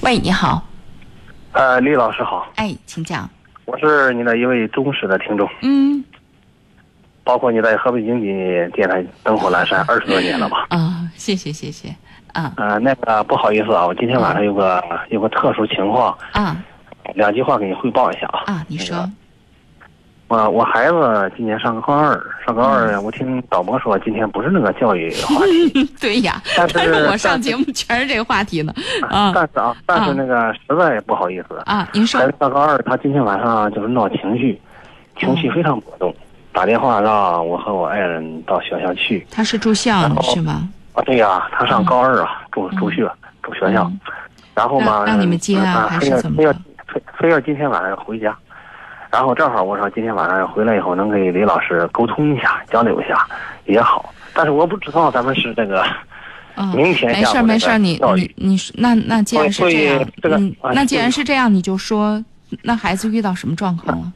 [0.00, 0.64] 喂，你好，
[1.50, 3.28] 呃，李老师好，哎，请讲。
[3.64, 6.04] 我是你的一位忠实的听众，嗯，
[7.24, 8.26] 包括你在河北经济
[8.72, 10.66] 电台灯火阑珊二十多年了吧？
[10.70, 11.94] 啊，谢谢谢谢，
[12.32, 16.56] 啊呃，那个不好意思啊，我今天晚上有个有个特殊情况，啊
[17.14, 18.42] 两句话给你汇报一下啊。
[18.46, 19.08] 啊，你说，
[20.28, 28.72] 我我孩子今年上高二，上高二，嗯我听导播说今天不是那个教育话题， 对呀，但是我上节目全是这个话题呢，
[29.08, 34.60] 啊但是啊，但是那个实在不好意思，啊，您说孩子上高二，他今天晚上就是闹情绪，
[35.18, 36.14] 情绪非常波动，
[36.52, 39.26] 打电话让我和我爱人到学校去。
[39.32, 40.68] 他是住校是吗？
[40.92, 43.08] 啊，对呀、他上高二啊，住住学
[43.42, 44.00] 住学校，嗯。
[44.54, 48.36] 然后嘛，让让你们接啊嗯非要还是怎么非要非非要今天晚上要回家，
[49.10, 53.26] 然后正好我说今天晚上回来以后能给李老师沟通一下，交流一下
[53.66, 55.84] 也好，但是我不知道咱们是这个
[56.56, 62.22] 嗯，明天没事没事，你你你说那那既然是这样，这个嗯，啊那既然是这样，你就说，
[62.62, 64.12] 那孩子遇到什么状况了？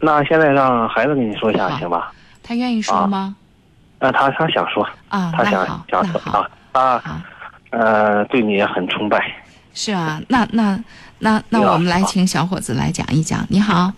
[0.00, 2.12] 那现在让孩子跟你说一下行吧？
[2.42, 3.06] 他愿意说啊。
[3.06, 3.36] 吗？
[4.00, 6.20] 那他他想说，啊，他想，想说
[6.72, 7.22] 啊，他，
[7.70, 9.22] 呃对你也很崇拜。
[9.74, 10.82] 是啊，那那
[11.18, 13.46] 那那我们来请小伙子来讲一讲。
[13.48, 13.92] 你好，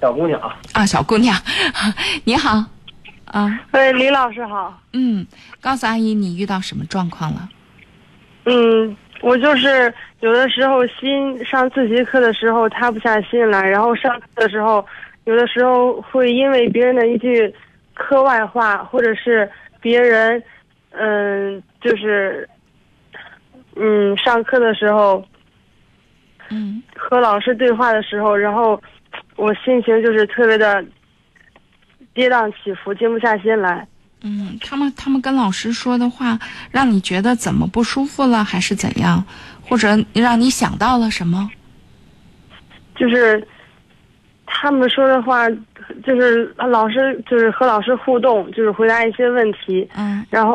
[0.00, 1.36] 小姑娘啊，啊，小姑娘，
[2.24, 2.64] 你好，
[3.26, 4.80] 啊，喂，李老师好。
[4.94, 5.26] 嗯，
[5.60, 7.48] 告诉阿姨你遇到什么状况了？
[8.46, 14.84] 嗯，我就是有的时候心上自习课的时候塌不下心来，然后上课的时候，
[15.24, 17.54] 有的时候会因为别人的一句
[17.96, 20.40] 课外话，或者是别人，
[20.90, 22.48] 嗯，就是，
[23.74, 25.26] 嗯，上课的时候
[26.50, 28.80] 嗯和老师对话的时候，然后
[29.36, 30.84] 我心情就是特别的
[32.14, 33.88] 跌宕起伏，静不下心来。
[34.22, 36.38] 嗯，他们他们跟老师说的话，
[36.70, 39.24] 让你觉得怎么不舒服了，还是怎样？
[39.62, 41.50] 或者让你想到了什么？
[42.94, 43.46] 就是
[44.46, 45.46] 他们说的话，
[46.04, 50.24] 就是老师就是和老师互动，就是回答一些问题，嗯。
[50.30, 50.54] 然后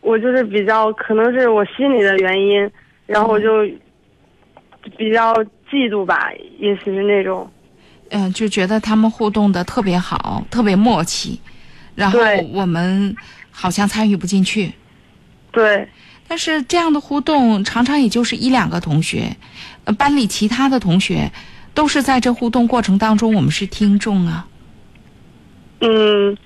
[0.00, 2.70] 我就是比较可能是我心里的原因，
[3.06, 3.64] 然后我就
[4.96, 5.34] 比较
[5.70, 7.50] 嫉妒吧，也许是那种，
[8.10, 11.40] 嗯、就觉得他们互动的特别好，特别默契，
[11.94, 12.18] 然后
[12.52, 13.14] 我们
[13.50, 14.72] 好像参与不进去。
[15.50, 15.88] 对，
[16.26, 19.36] 但是这样的互动常常也就是一两个同学，
[19.84, 21.30] 呃，班里其他的同学
[21.74, 24.46] 都是在这互动过程当中，我们是听众啊，
[25.82, 26.36] 嗯，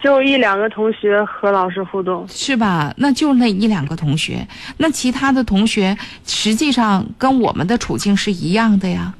[0.00, 2.94] 就一两个同学和老师互动，是吧？
[2.96, 4.46] 那就那一两个同学，
[4.78, 9.12] 那其他的同学实际上跟我们的处境是一样的呀。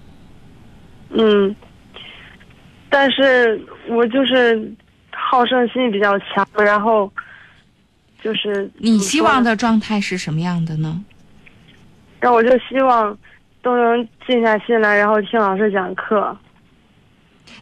[1.11, 1.55] 嗯，
[2.89, 4.73] 但是我就是
[5.11, 7.11] 好胜心比较强，然后
[8.23, 9.57] 就是你希望的。
[9.57, 11.05] 状态是什么样的呢？
[12.21, 13.19] 那我就希望
[13.63, 16.37] 都能静下心来，然后听老师讲课。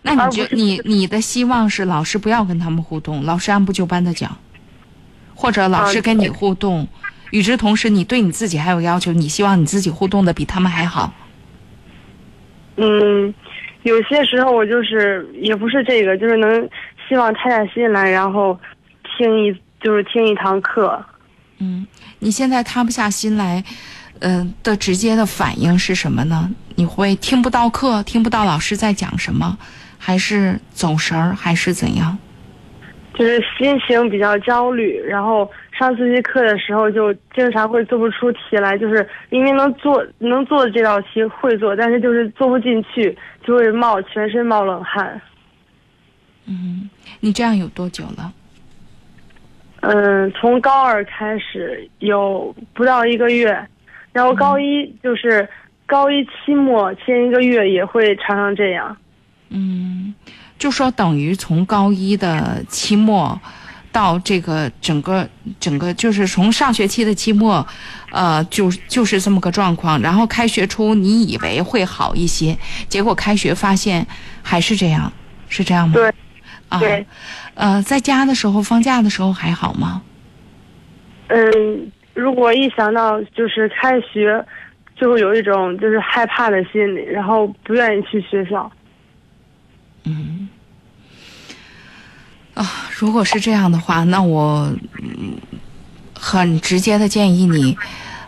[0.02, 4.37] 那你觉而不是你你的希望是老师不要跟他们互动，老师按部就班的讲，
[5.34, 6.87] 或者老师啊跟你互动，
[7.30, 11.12] 与之同时你对你自己还有要求，你希望你自己互动的比他们还好。
[12.76, 13.34] 嗯，
[13.82, 16.68] 有些时候我就是也不是这个，就是能
[17.09, 18.59] 希望塌下心来，然后
[19.16, 21.05] 听一就是听一堂课。
[21.59, 21.84] 嗯，
[22.20, 23.64] 你现在塌不下心来，
[24.20, 26.49] 嗯、的直接的反应是什么呢？
[26.76, 29.59] 你会听不到课，听不到老师在讲什么，
[29.99, 32.16] 还是走神儿，还是怎样？
[33.14, 45.20] 就是心情比较焦虑，然后上自习课的时候就经常会做不出题来，就是明明能做能做的这道题会做，但是就是做不进去，就会冒全身冒冷汗。
[46.46, 46.88] 嗯，
[47.18, 48.32] 你这样有多久了？
[49.80, 53.66] 嗯，从高二开始有不到一个月，
[54.12, 55.49] 然后高一就是
[55.86, 58.96] 高一期末前一个月也会常常这样。
[59.51, 59.88] 嗯，
[60.59, 63.40] 就说等于从高一的期末
[63.90, 65.26] 到这个整个
[65.59, 67.66] 整个就是从上学期的期末，
[68.12, 70.00] 呃，就就是这么个状况。
[70.02, 72.56] 然后开学初你以为会好一些，
[72.88, 74.06] 结果开学发现
[74.42, 75.11] 还是这样，
[75.48, 75.94] 是这样吗？
[75.94, 76.12] 对，
[76.68, 77.06] 啊，对，
[77.54, 80.02] 呃，在家的时候放假的时候还好吗？
[81.28, 84.44] 嗯，如果一想到就是开学，
[84.96, 88.70] 就会有一种就是害怕的心理，然后不愿意去学校。
[90.09, 90.48] 嗯，
[92.54, 95.36] 啊，如果是这样的话，那我嗯
[96.18, 97.76] 很直接的建议你，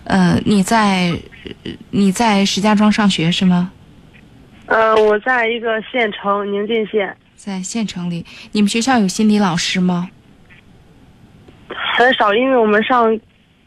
[0.04, 1.18] 呃，你在
[1.90, 3.72] 你在石家庄上学是吗？
[4.66, 10.10] 呃，我在一个县城宁晋县，在县城里，你们学校有心理老师吗？
[11.96, 13.18] 很少，因为我们上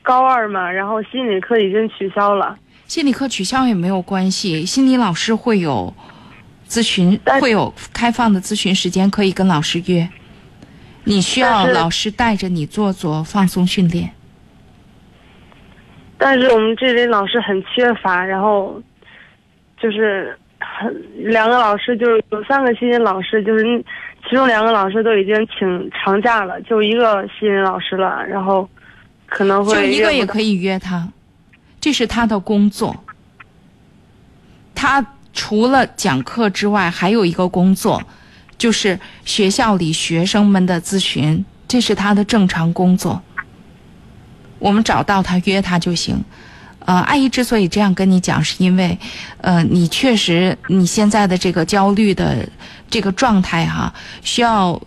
[0.02, 2.58] 高二嘛，然后心理课已经取消了。
[2.86, 5.94] 心理课取消也没有关系，心理老师会有
[6.74, 10.10] 咨询，会有开放的咨询时间，可以跟老师约。
[11.04, 14.10] 你需要老师带着你做做放松训练。
[16.18, 18.82] 但是我们这里老师很缺乏，然后
[19.80, 23.64] 就是很两个老师，就是有三个新人老师，就是
[24.28, 28.68] 其中两个老师都已经请长假了，就一个新人老师了，然后
[29.28, 31.08] 可能会就一个也可以约他，
[31.80, 32.96] 这是他的工作。
[34.74, 38.02] 他除了讲课之外，还有一个工作，
[38.58, 43.22] 就是学校里学生们的咨询，这是他的正常工作。
[44.60, 46.24] 我们找到他约他就行。
[46.86, 48.98] 呃，阿姨之所以这样跟你讲，是因为，
[49.38, 52.48] 呃，你确实你现在的这个焦虑的
[52.90, 54.82] 这个状态哈、需要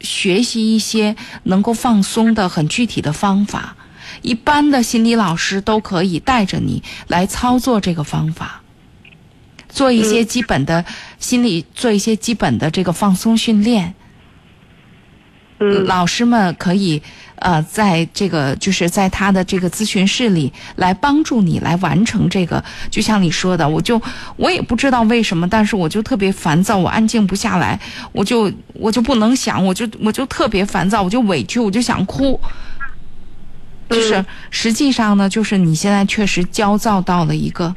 [0.00, 3.76] 学习一些能够放松的很具体的方法。
[4.22, 8.62] 一般的心理老师都可以带着你来操作这个方法，
[9.76, 10.82] 做一些基本的
[11.18, 13.94] 心理，做一些基本的这个放松训练。
[15.58, 17.02] 嗯老师们可以
[17.36, 22.62] 呃，在这个就是在他的这个咨询室里来帮助你来完成这个。
[22.90, 24.00] 就像你说的，我就
[24.36, 27.78] 我也不知道为什么，但是我就特别烦躁，我安静不下来，
[28.12, 32.40] 我就我就不能想，我就我就特别烦躁，我就委屈，我就想哭。
[33.88, 37.74] 就是实际上呢，就是你现在确实焦躁到了一个，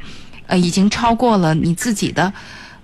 [0.50, 2.32] 呃，已经超过了你自己的，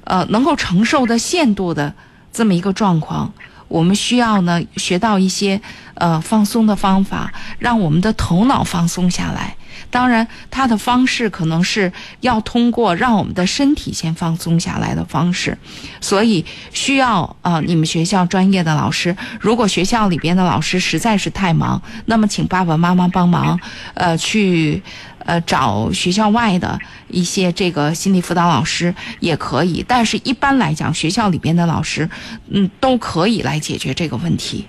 [0.04, 1.92] 呃，能够承受的限度的
[2.32, 3.32] 这么一个状况。
[3.68, 5.60] 我们需要呢学到一些
[5.94, 9.56] 呃放松的方法，让我们的头脑放松下来。
[9.90, 15.56] 当然，它的方式可能是要通过让我们的身体先放松下来的方式，
[16.00, 19.16] 所以需要呃你们学校专业的老师。
[19.40, 23.58] 如果学校里边的老师实在是太忙，那么请爸爸妈妈帮忙，
[23.94, 24.82] 呃去
[25.26, 29.84] 呃找学校外的一些这个心理辅导老师也可以。
[29.86, 32.08] 但是一般来讲，学校里边的老师
[32.48, 34.64] 嗯都可以来解决这个问题，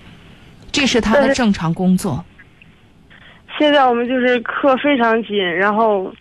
[0.70, 2.24] 这是他的正常工作。
[3.58, 6.12] 现在我们就是课非常紧，然后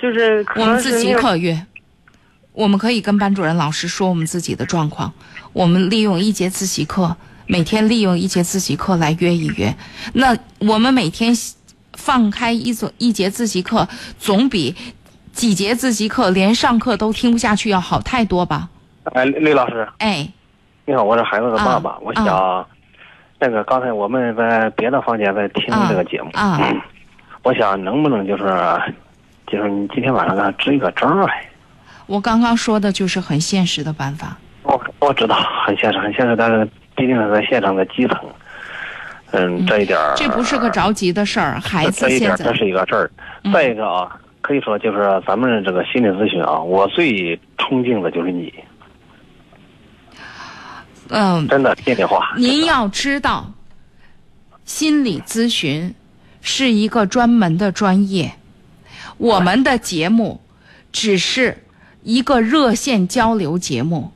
[0.00, 1.66] 就是可我们自习课约，
[2.52, 5.12] 我们可以跟班主任老师说我们自己的状况，
[5.52, 7.14] 我们利用一节自习课，
[7.46, 9.74] 每天利用一节自习课来约一约。
[10.14, 11.34] 那我们每天
[12.00, 13.86] 放开一所一节自习课，
[14.18, 14.74] 总比
[15.32, 18.68] 几节自习课连上课都听不下去要好太多吧？
[19.12, 20.26] 哎，李老师，哎，
[20.86, 22.66] 你好，我是孩子的爸爸，啊我想，
[23.38, 26.58] 那个刚才我们在别的房间在听这个节目，啊
[27.42, 28.44] 我想能不能就是，
[29.46, 31.44] 就是你今天晚上给他支一个招儿来。
[32.06, 34.36] 我刚刚说的就是很现实的办法。
[34.62, 35.36] 我我知道
[35.66, 38.18] 很现实，很现实，但是毕竟是在县城的基层，
[39.32, 42.52] 嗯，这一点儿这不是个着急的事儿，孩子这一点现在。
[42.52, 43.10] 这是一个事儿。
[43.44, 43.52] 嗯。
[43.52, 48.52] 再一个啊，可以说就是咱们这个心理咨询啊，我最崇敬的就是你，
[51.08, 52.34] 嗯、真的心里话。
[52.36, 53.52] 您要知道，
[54.64, 55.94] 心理咨询
[56.40, 58.32] 是一个专门的专业，
[59.18, 60.40] 我们的节目
[60.92, 61.64] 只是
[62.02, 64.12] 一个热线交流节目，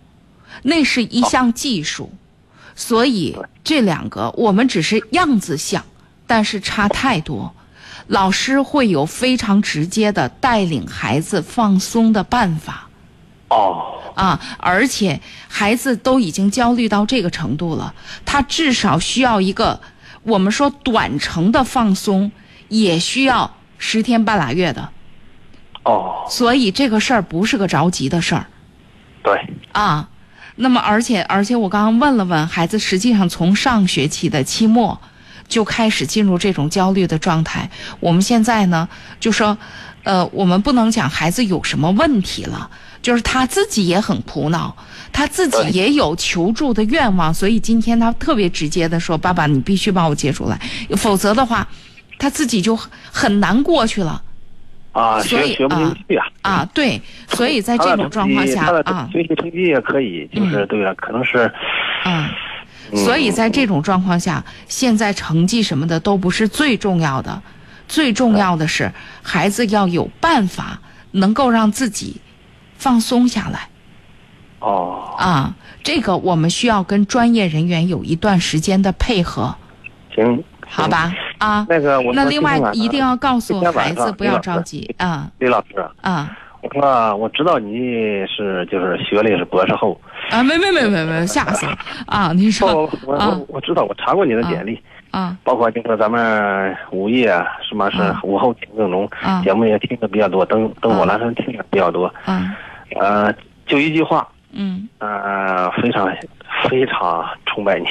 [0.63, 2.13] 那是一项技术，
[2.75, 5.85] 所以这两个我们只是样子像，
[6.27, 7.55] 但是差太多。
[8.09, 12.89] 老师会有非常直接的带领孩子放松的办法。
[13.49, 17.95] 哦，啊，而且孩子都已经焦虑到这个程度了，
[18.27, 19.81] 他至少需要一个
[20.23, 22.31] 我们说短程的放松，
[22.69, 24.91] 也需要十天半拉月的。
[25.85, 28.47] 哦，所以这个事儿不是个着急的事儿
[29.23, 30.09] 对，啊。
[30.57, 35.01] 那么，而且而且，我刚刚问了问孩子，实际上从上学期的期末
[35.49, 37.69] 就开始进入这种焦虑的状态。
[37.99, 38.89] 我们现在呢，
[39.19, 39.59] 就说，
[40.05, 42.71] 呃，我们不能讲孩子有什么问题了，
[43.03, 44.77] 就是他自己也很苦恼，
[45.13, 50.61] 他自己也有求助的愿望，所以今天他特别直接的说：“爸爸，你必须把我接出来，
[50.97, 51.67] 否则的话，
[52.19, 54.23] 他自己就很很难过去了。”
[54.95, 56.27] 啊，所以学学不进去啊。
[56.41, 61.53] 啊，对，所以在这种状况下啊，学习成绩也可以，就是对了，可能是，
[62.07, 62.27] 嗯，
[62.93, 62.97] 嗯。
[62.97, 67.43] 所以在这种状况下，现在成绩什么的都不是最重要的，
[67.87, 68.91] 最重要的是
[69.23, 70.81] 孩子要有办法
[71.11, 72.21] 能够让自己
[72.77, 73.69] 放松下来
[74.61, 75.55] 哦，啊。
[75.83, 79.55] 这个我们需要跟专业人员有一段时间的配合，
[80.15, 81.13] 行，好吧？
[81.45, 86.31] 啊，那个我那另外一定要告诉孩子不要着急啊李老师，啊
[86.63, 87.77] 我说我知道你
[88.27, 90.43] 是就是学历是博士后，啊！
[90.43, 91.77] 没没没没没，吓死了
[92.07, 92.33] 啊！
[92.33, 94.81] 您说 我啊我我知道我查过你的简历，
[95.11, 97.29] 啊包括就是咱们午夜
[97.69, 102.57] 什么是啊午后听这种啊节目也听的比较多，登登我栏上听的比较多，啊
[102.99, 103.31] 呃，
[103.67, 106.11] 就一句话，嗯呃，非常
[106.69, 107.87] 非常崇拜你。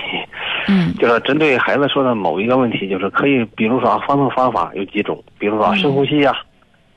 [0.67, 6.33] 嗯就是针对孩子说的某一个问题，就是可以，比如说啊放松方法有几种，比如说深呼吸啊，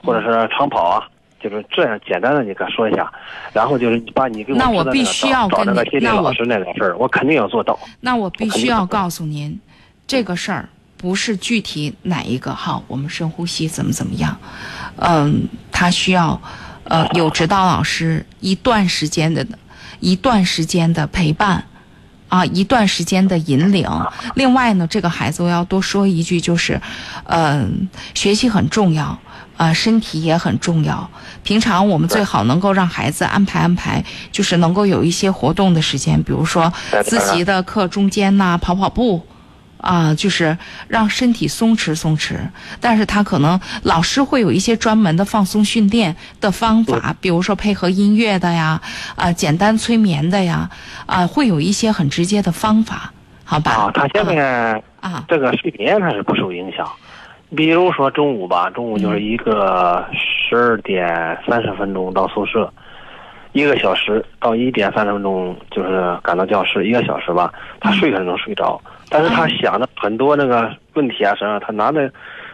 [0.04, 1.02] 或者是长跑啊，
[1.40, 3.12] 就是这样简单的你给他说一下，
[3.52, 7.76] 然后就是你把你给我那我必须要跟你那个心理那我老师那个事儿，我肯定要做到。
[8.00, 9.58] 那我必须要告诉您，
[10.06, 14.36] 这个事儿不是具体哪一个哈，我们深呼吸怎么怎么样，
[14.98, 16.40] 嗯，他需要
[16.84, 19.44] 呃有指导老师一段时间的
[20.00, 21.64] 一段时间的陪伴。
[22.28, 23.88] 啊，一段时间的引领。
[24.34, 26.80] 另外呢，这个孩子我要多说一句，就是，
[27.26, 29.16] 嗯、学习很重要，
[29.56, 31.08] 啊、身体也很重要。
[31.44, 36.72] 平常我们最好能够让孩子安排安排，就是能够有一些活动的时间，比如说
[37.04, 39.24] 自习的课中间呐、跑跑步。
[39.78, 40.56] 啊，就是
[40.88, 42.34] 让身体松弛松弛，
[42.80, 48.80] 但是他可能老师会有一些专门的放松训练的方法，比如说配合音乐的呀，
[49.14, 50.68] 啊，简单催眠的呀，
[51.06, 53.12] 啊，会有一些很直接的方法，
[53.44, 53.72] 好吧？
[53.72, 54.24] 啊，他现？
[54.24, 55.24] 在啊。
[55.28, 56.88] 这个睡眠他是不受影响，
[57.54, 62.72] 比如说中午吧，中午就是一个十二点三十分钟到宿舍，
[63.52, 72.10] 一个小时到一点三十分钟就是赶到教室，一个小时吧，他睡还是能睡着，但是他想的很多那个问题啊什么，他拿着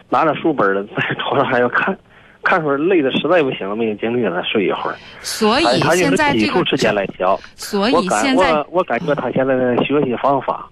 [0.09, 1.97] 拿着书本儿 在床上还要看。
[2.45, 4.97] 看会儿累的实在不行了，没有精力了，睡一会儿。
[5.21, 7.39] 所以他他就是现在这个时间来调。
[7.55, 10.69] 所以现在我我感觉他现在的学习方法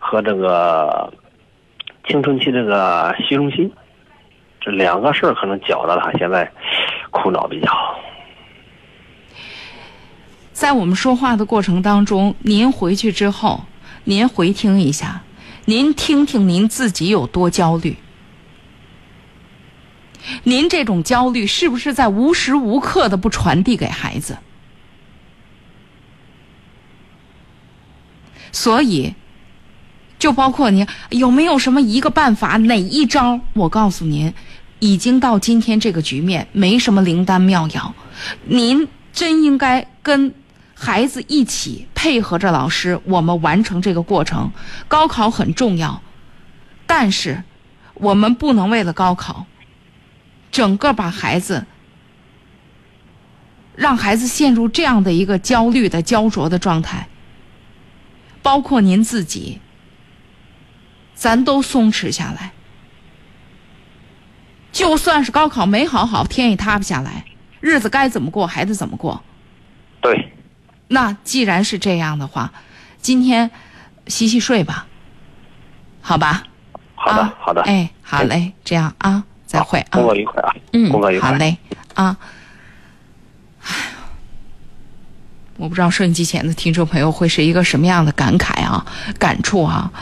[0.00, 1.08] 和这个
[2.08, 3.72] 青春期这个虚荣心
[4.60, 6.50] 这两个事儿，可能搅得他现在
[7.12, 7.70] 苦恼比较。
[10.50, 13.60] 在我们说话的过程当中，您回去之后，
[14.04, 15.22] 您回听一下，
[15.66, 17.96] 您听听您自己有多焦虑。
[20.44, 24.38] 您这种焦虑是不是在无时无刻的不传递给孩子？
[28.52, 29.14] 所以，
[30.18, 33.40] 就包括您有没有什么一个办法，哪一招？
[33.54, 34.34] 我告诉您，
[34.80, 37.94] 已经到今天这个局面，没什么灵丹妙药。
[38.44, 40.34] 您真应该跟
[40.82, 44.50] 孩子一起配合着老师，我们完成这个过程。
[44.88, 46.00] 高考很重要，
[46.86, 47.44] 但是
[47.92, 49.44] 我们不能为了高考，
[50.50, 51.66] 整个把孩子
[53.76, 57.08] 让孩子陷入这样的一个焦虑的焦灼的状态。
[58.42, 59.60] 包括您自己，
[61.14, 62.52] 咱都松弛下来。
[64.72, 67.26] 就算是高考没考好，天也塌不下来，
[67.60, 69.22] 日子该怎么过还得怎么过。
[70.00, 70.32] 对，
[70.92, 72.52] 那既然是这样的话，
[73.00, 73.48] 今天
[74.08, 74.86] 洗洗睡吧，
[76.02, 76.42] 好吧？
[76.96, 80.02] 好的，啊好的，哎，好嘞，这样啊，再会啊工。
[80.02, 81.30] 作愉快啊，嗯工作愉，快。
[81.30, 81.56] 好嘞
[81.94, 82.16] 啊。
[83.62, 83.70] 唉
[85.56, 88.84] 我不知道收音机前的听众朋友会是一个什么样的感慨啊、
[89.18, 89.92] 感触啊。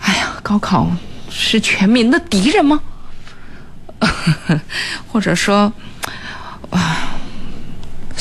[0.00, 0.90] 哎呀，高考
[1.30, 2.80] 是全民的敌人吗？
[5.08, 5.72] 或者说，
[6.70, 7.14] 啊，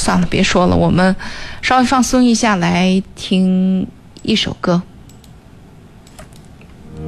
[0.04, 1.16] 算了别说了我们
[1.62, 3.88] 稍微放松一下来听
[4.22, 4.82] 一首歌。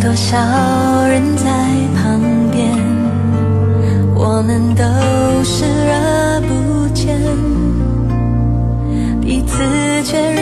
[0.00, 0.38] 多少
[1.08, 1.44] 人在
[1.96, 2.20] 旁
[2.52, 2.70] 边
[4.14, 4.84] 我们都
[5.42, 7.18] 视而不见
[9.20, 9.64] 彼此
[10.04, 10.35] 却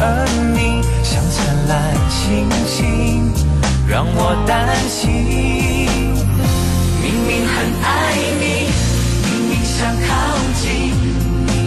[0.00, 0.04] 而
[0.54, 1.36] 你像灿
[1.66, 3.32] 烂星星，
[3.86, 5.88] 让我担心。
[7.02, 7.86] 明明很爱
[8.38, 8.70] 你，
[9.26, 9.76] 明明想
[10.06, 10.08] 靠
[10.60, 10.94] 近，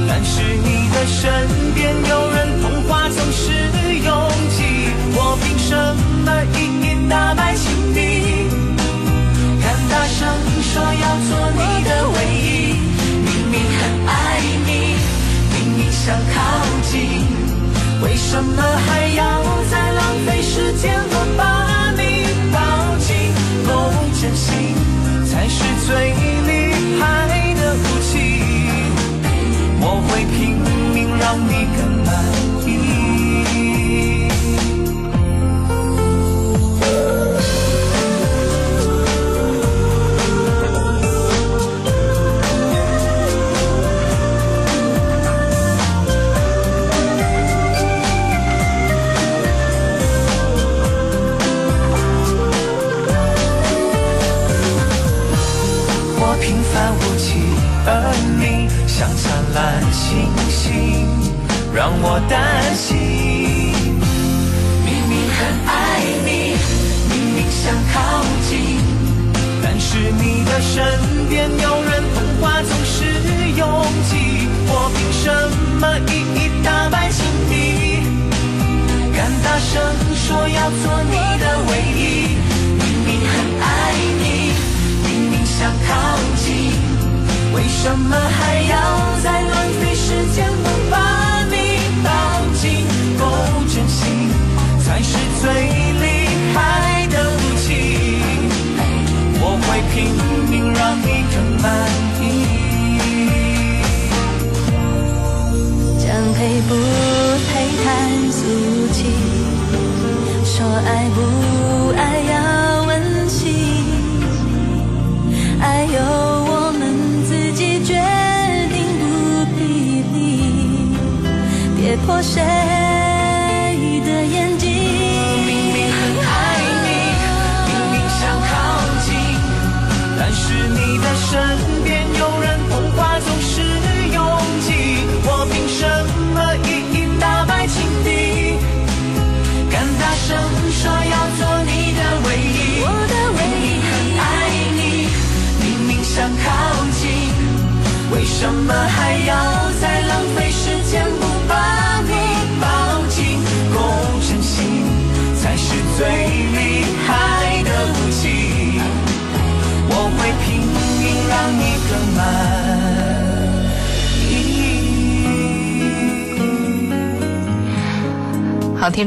[0.08, 1.20] 但是你的身
[1.74, 3.52] 边有人，童话总是
[4.00, 4.10] 拥
[4.56, 4.60] 挤。
[5.14, 5.76] 我凭什
[6.24, 8.00] 么一一打败情敌？
[9.62, 10.20] 敢大声
[10.62, 12.80] 说要做你的唯一，
[13.28, 14.10] 明明很爱
[14.66, 14.70] 你，
[15.52, 16.40] 明明想靠
[16.81, 16.81] 近，
[18.02, 19.51] 为什么还要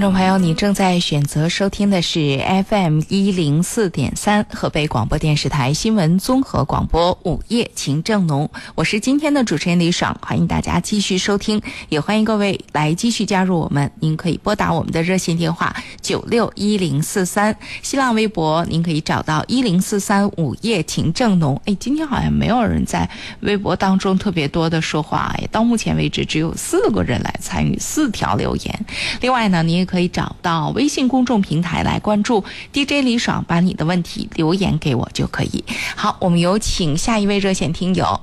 [0.05, 2.39] 众朋友，你正在选择收听的是
[2.69, 13.89] FM 一零四点三河北广播电视台新闻综合广播午夜情正浓，我是今天的主持人李爽，欢迎大家继续收听，也欢迎各位来继续加入我们。
[14.01, 15.73] 您可以拨打我们的热线电话
[16.03, 21.61] 九六一零四三，新浪微博您可以找到一零四三午夜情正浓。
[21.67, 23.09] 哎，今天好像没有人在
[23.43, 28.87] 微博当中特别多的说话，哎，到目前为止只有四个人来参与四条留言。
[29.21, 35.65] 另外呢，你也可以找到微信公众平台来关注 DJ 李爽，把你的问题留言给我就可以。
[35.95, 38.21] 好，我们有请下一位热线听友。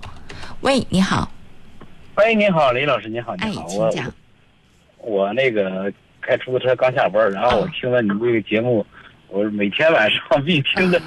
[0.62, 1.32] 喂，你好。
[2.18, 3.91] 喂，你好，李老师，你好，你哎好，，我。
[4.99, 5.91] 我那个
[6.22, 8.86] 开出租车刚下班，然后我听了你这个节目，
[9.30, 11.01] 我每天晚上必听的。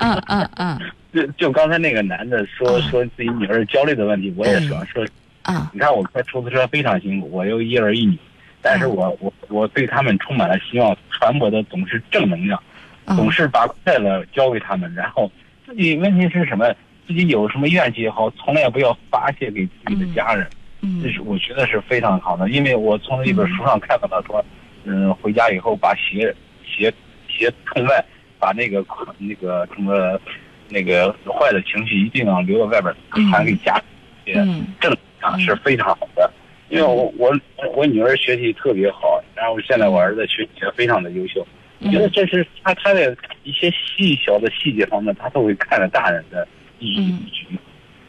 [0.00, 0.80] 嗯嗯嗯
[1.12, 5.04] 就就刚才那个男的说说自己女儿焦虑的问题，我也说说，
[5.42, 8.16] 啊你看我开出租车非常辛苦，我又一儿一女，
[8.62, 12.62] 但是我我我对他们充满了希望，传播的总是正能量，
[13.06, 15.28] 总是把快乐交给他们，然后
[15.66, 16.72] 自己问题是什么？
[17.06, 20.46] 自己有什么怨气也好，从来也不要发泄给自己的家人。
[20.82, 24.44] 嗯这是我觉得是非常好的，因为我从一本书上看到了说，
[24.84, 26.92] 嗯，回家以后把鞋鞋
[27.28, 28.04] 鞋冲外，
[28.38, 28.84] 把那个
[29.18, 30.20] 那个什么
[30.68, 32.94] 那个坏的情绪一定要留到外边
[33.30, 33.80] 传给家
[34.26, 34.66] 人，嗯。
[34.80, 36.30] 正常是非常好的。
[36.68, 37.32] 因为我我
[37.74, 41.46] 我女儿学习特别好，然后现在我儿子学习也非常的优秀，
[41.80, 46.46] 我觉得这是他他的一些细小的细节方面，他都会看着大人的
[46.78, 47.58] 意义去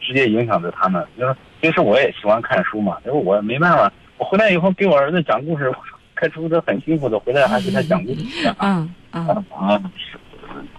[0.00, 1.04] 直接影响着他们。
[1.16, 5.72] 因为平时我也喜欢看书嘛，因为我没办法，我回来以后给我儿子讲故事，
[6.14, 8.24] 开出租车很辛苦的，回来还给他讲故事。
[8.60, 9.82] 嗯嗯啊，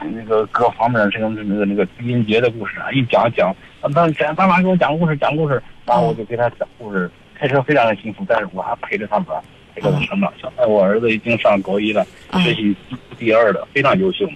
[0.01, 9.41] 那个各方面这个那个那个狄仁杰的故事啊，一讲讲，啊，他讲爸妈给我讲故事讲故事，然后我就给他讲故事，开车非常的辛苦，但是我还陪着他玩，
[9.75, 10.31] 陪着他成长。
[10.39, 12.05] 现在我儿子已经上高一了，
[12.43, 12.75] 学习
[13.17, 14.27] 第二的，非常优秀。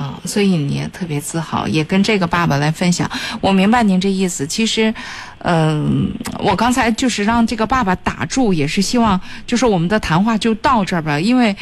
[0.00, 3.10] 啊、所以你也特别自豪，也跟这个爸爸来分享。
[3.42, 4.46] 我明白您这意思。
[4.46, 4.94] 其实，
[5.40, 11.54] 嗯、我刚才就是让这个爸爸打住，也是希望就是我们的谈话就到这儿吧，因为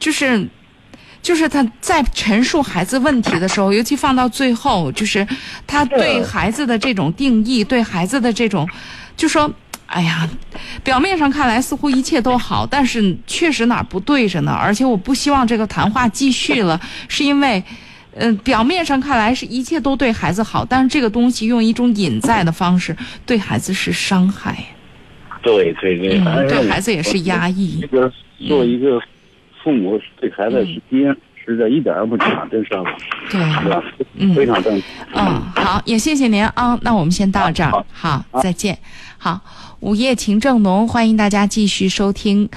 [0.00, 0.48] 就是。
[1.24, 5.26] 就是他在陈述孩子问题的时候，尤其放到最后，就是
[5.66, 8.68] 他对孩子的这种定义，对孩子的这种，
[9.16, 9.50] 就说，
[9.94, 10.28] 哎呀，
[10.82, 14.50] 表面上看来似乎一切都好，但是确实哪儿不对着呢。
[14.50, 17.62] 而且我不希望这个谈话继续了，是因为，
[18.16, 24.56] 嗯、表面上看来是一切都对孩子好，但是这个东西用一种隐在的方式对孩子是伤害。
[25.42, 28.12] 对对对，嗯对孩子也是压抑这个
[28.48, 29.00] 作为一个
[29.62, 31.14] 父母对孩子是爹，
[31.44, 32.84] 实的一点儿不假，真是的？
[33.30, 33.82] 对，吧？
[34.14, 34.80] 嗯非常正
[35.12, 35.26] 常。
[35.26, 36.78] 嗯，好，也谢谢您啊。
[36.82, 38.78] 那我们先到这儿，好，再见。
[39.18, 39.40] 好，
[39.80, 42.48] 午夜情正浓，欢迎大家继续收听。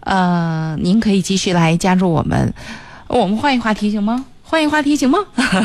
[0.00, 2.52] 呃，您可以继续来加入我们，
[3.08, 4.24] 我们换一话题行吗？
[4.54, 5.18] 欢迎话题行吗？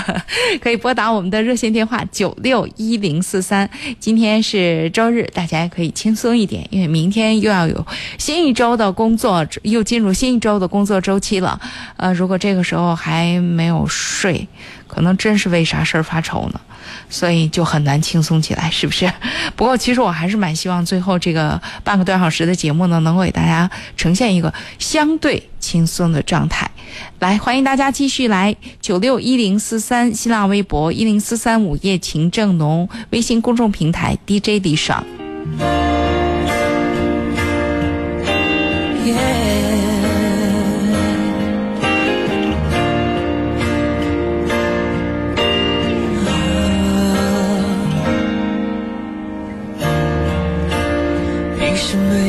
[0.59, 3.69] 可以拨打我们的热线电话九六一零四三。
[3.99, 7.85] 今天是周日，大家也可以轻松一点，因为明天又要有
[8.17, 11.61] 新一周的工作，又进入新一周的工作周期了。
[11.97, 14.47] 呃，如果这个时候还没有睡，
[14.89, 16.59] 可能真是为啥事儿发愁呢？
[17.09, 19.09] 所以就很难轻松起来，是不是？
[19.55, 26.69] 不过其实我还是蛮希望最后这个半个多小时的节目呢，能够给大家呈现一个相对轻松的状态。
[27.19, 35.05] 来，欢迎大家继续来九六一零四三新浪微博一零四三午夜情正浓微信公众平台 DJ 李爽。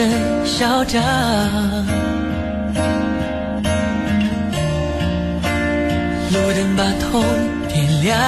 [0.00, 1.02] 替他真嚣张。
[6.32, 7.22] 路灯把痛
[7.68, 8.18] 点亮，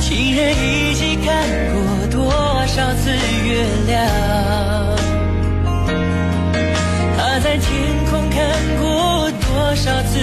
[0.00, 1.26] 情人一起看
[1.72, 1.76] 过
[2.10, 2.32] 多
[2.66, 3.10] 少次
[3.46, 3.96] 月亮？
[7.16, 7.68] 他在天
[8.10, 8.38] 空看
[8.80, 10.18] 过多少次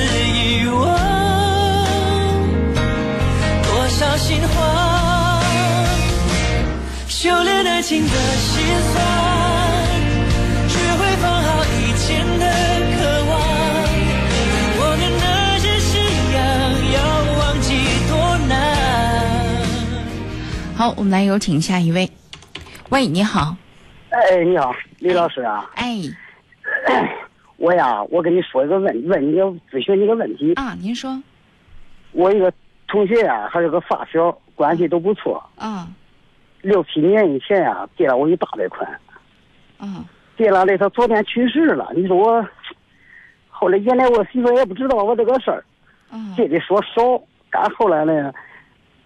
[20.86, 22.08] 好，我们来有请下一位。
[22.92, 23.58] 喂，你好。
[24.12, 25.68] 哎，你好，李老师啊。
[25.74, 25.98] 哎。
[27.58, 29.36] 我呀，我跟你说一个问问你
[29.72, 31.20] 咨询你个问题啊，您说。
[32.12, 32.54] 我一个
[32.88, 35.44] 同学呀，还是个发小，关系都不错。
[35.56, 35.88] 啊。
[36.62, 38.88] 六七年以前呀，借了我一大笔款。
[39.80, 40.06] 啊。
[40.38, 41.92] 借了的，他昨天去世了。
[41.96, 42.48] 你说我，
[43.50, 45.66] 后来原来我媳妇也不知道我这个事儿，
[46.12, 47.20] 嗯借的说少，
[47.50, 48.32] 但后来呢，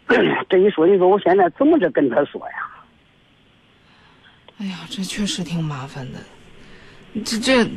[0.50, 2.68] 这一说，你说我现在怎么着跟他说呀？
[4.60, 6.20] 哎呀，这确实挺麻烦的。
[7.24, 7.68] 这这，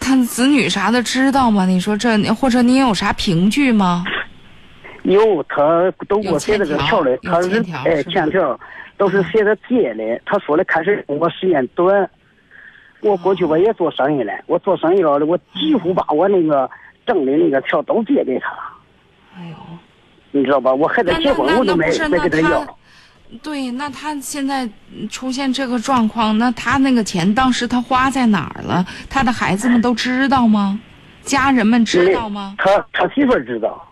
[0.00, 1.64] 他子女啥的知道吗？
[1.66, 4.04] 你说这，或者你有啥凭据吗？
[5.02, 8.58] 有，他都给我写这个条的，他是哎欠条，
[8.96, 10.20] 都是写的借的。
[10.24, 12.08] 他说的开始我时间短，
[13.00, 16.70] 我过去我也做生意了，我做生意了，我几乎把我那个
[17.06, 18.62] 挣的那个条都借给他了。
[19.36, 19.56] 哎呦，
[20.34, 20.74] 你知道吧？
[20.74, 22.78] 我还在结婚，我都没没给他要。
[23.40, 24.68] 对，那他现在
[25.08, 28.84] 出现这个状况，那他那个钱当时他花在哪儿了？
[29.08, 30.80] 他的孩子们都知道吗？
[31.22, 32.56] 家人们知道吗？
[32.58, 33.88] 他他媳妇儿知道。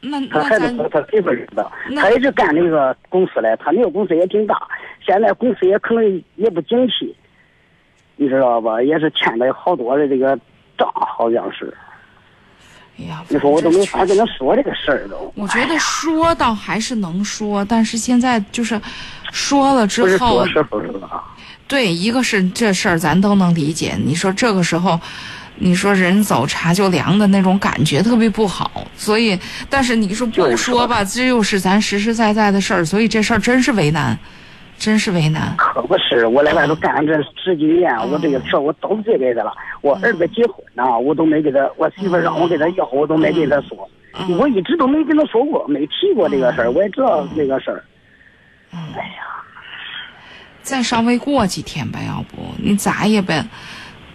[0.00, 4.66] 那他孩子他他媳妇儿知道，他也是干那个公司嘞，他那个公司也挺大，
[5.04, 7.14] 现在公司也可能也不景气，
[8.16, 8.82] 你知道吧？
[8.82, 10.34] 也是欠了好多的这个
[10.78, 11.72] 账，好像是。
[13.02, 15.32] 哎呀，你说我都没法跟他说这个事儿都。
[15.34, 18.80] 我觉得说倒还是能说，但是现在就是
[19.30, 20.46] 说了之后，
[21.66, 23.96] 对，一个是这事儿咱都能理解。
[24.04, 24.98] 你说这个时候。
[25.58, 29.38] 你说人走茶就凉的那种感觉特别不好，所以，
[29.68, 34.18] 但是你说不说吧，这又是咱实实在在的事儿，所以这事儿真是为难，
[34.82, 35.54] 真是为难。
[35.56, 39.52] 可不是，我在外头干这十几年，我这个事我都借给他了。
[39.80, 43.88] 我儿子结婚呢，我都没给他，我媳妇让我给他要，我都没给他说。
[44.36, 47.84] 我一直都没跟他说过，没提过这个事儿，我也知道这个事儿。
[48.72, 49.22] 哎呀，
[50.62, 53.40] 再稍微过几天吧，要不你咋也别。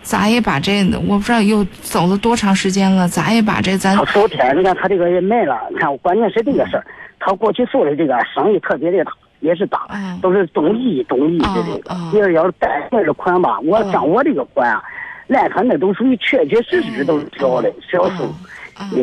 [0.01, 3.93] 咋也把这，我不知道又走了多长时间了，咋也把这咱。
[3.97, 6.88] 他昨天，你看他这个也卖了，你看关键是这个事儿，
[7.20, 9.88] 他过去做的这个生意特别的大，也是大，
[10.22, 11.96] 都是中意中意的这个。
[12.12, 14.84] 你要要是贷款的款吧，我像我这个款啊，
[15.28, 18.24] 那他那都属于确确实实都是小的小数。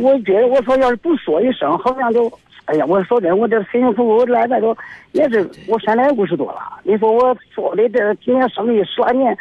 [0.02, 2.30] 我觉得我说要是不说一声，好像就，
[2.66, 4.76] 哎呀，我说真，我这辛辛苦苦来这都
[5.12, 9.36] 也是，我现在五十多了，你说我做的这今年生意十来年。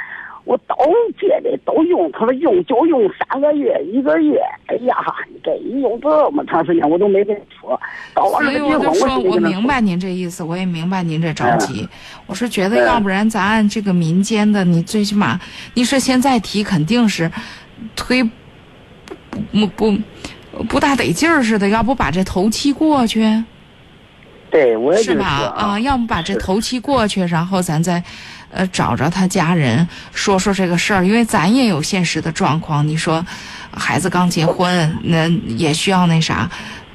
[0.45, 0.75] 我都
[1.19, 4.37] 借的都用，他说用就用三个月一个月，
[4.67, 4.95] 哎呀，
[5.41, 7.79] 这一用这么长时间我都没跟你说。
[8.13, 11.87] 所以我就说，我明白您这意思，我也明白您这着急。
[12.25, 15.39] 我是觉得，要不然咱按这个民间的，你最起码，
[15.75, 17.31] 你说现在提肯定是
[17.95, 19.97] 推不不
[20.67, 23.43] 不大得劲儿似的，要不把这头期过去？
[24.51, 25.25] 对，我也是吧？
[25.55, 28.03] 啊，要不把这头期过去，然后咱再。
[28.53, 32.87] 呃，找着他家人说说这个事儿，因为咱也有现实的状况。
[32.87, 33.25] 你说，
[33.75, 36.49] 孩子刚结婚，那也需要那啥，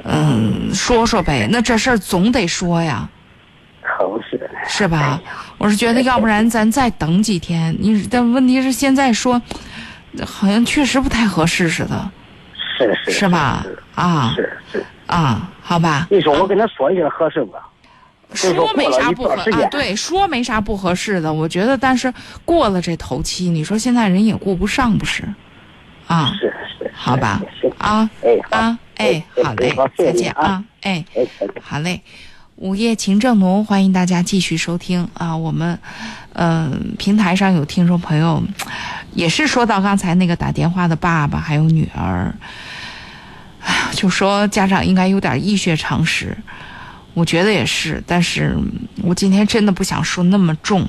[0.05, 1.49] 嗯，说说呗。
[1.51, 3.09] 那这事儿总得说呀，
[3.83, 5.21] 可不是，是吧？
[5.59, 7.77] 我是觉得，要不然咱再等几天。
[7.81, 9.43] 你但问题是现在说，
[10.25, 12.11] 好像确实不太合适似的，
[12.79, 13.67] 是是是吧？
[13.97, 16.07] 啊，是是啊，好吧。
[16.09, 17.53] 你说我跟他说一下合适不？
[18.35, 22.13] 说没啥不合啊，对，说没啥不合适的，我觉得，但是
[22.45, 25.25] 过了这头期，你说现在人也顾不上，不是？
[26.07, 26.47] 啊，是
[26.79, 27.41] 是，好吧，
[27.79, 31.05] 啊，哎，啊，哎，好嘞，再见啊，哎，
[31.61, 32.03] 好嘞，
[32.57, 35.79] 午夜情正浓，欢迎大家继续收听啊，我们，
[36.35, 38.43] 嗯，平台上有听众朋友，
[39.13, 42.35] 也是说到刚才那个打电话的爸爸还有女儿，
[43.93, 46.37] 就说家长应该有点医学常识。
[47.19, 48.57] 我觉得也是，但是
[49.03, 50.89] 我今天真的不想说那么重，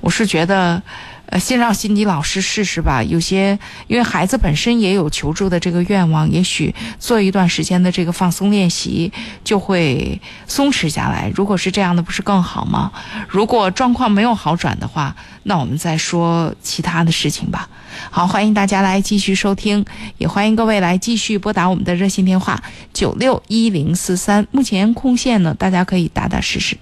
[0.00, 0.82] 我是觉得。
[1.30, 3.02] 呃，先让心理老师试试吧。
[3.02, 9.12] 有些因为孩子本身也有求助的这个愿望，也许做一段时间的这个放松练习
[9.42, 11.30] 就会松弛下来。
[11.34, 12.90] 如果是这样的，不是更好吗？
[13.28, 15.14] 如果状况没有好转的话，
[15.44, 17.68] 那我们再说其他的事情吧。
[18.10, 19.84] 好，欢迎大家来继续收听，
[20.18, 22.60] 也欢迎各位来继续拨打我们的热线电话
[22.92, 24.46] 九六一零四三。
[24.50, 26.76] 目前空线呢，大家可以打打试试。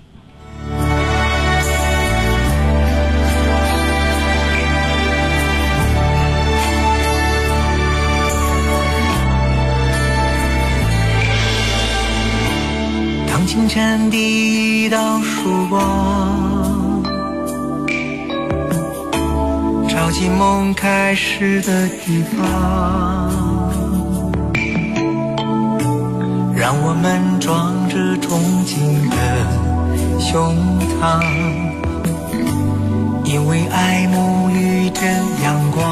[13.58, 17.02] 清晨第一道曙光，
[19.88, 22.38] 照进梦开始的地方，
[26.54, 29.16] 让我们装着憧憬的
[30.20, 30.54] 胸
[31.00, 31.20] 膛，
[33.24, 35.00] 因为爱沐浴着
[35.42, 35.82] 阳光，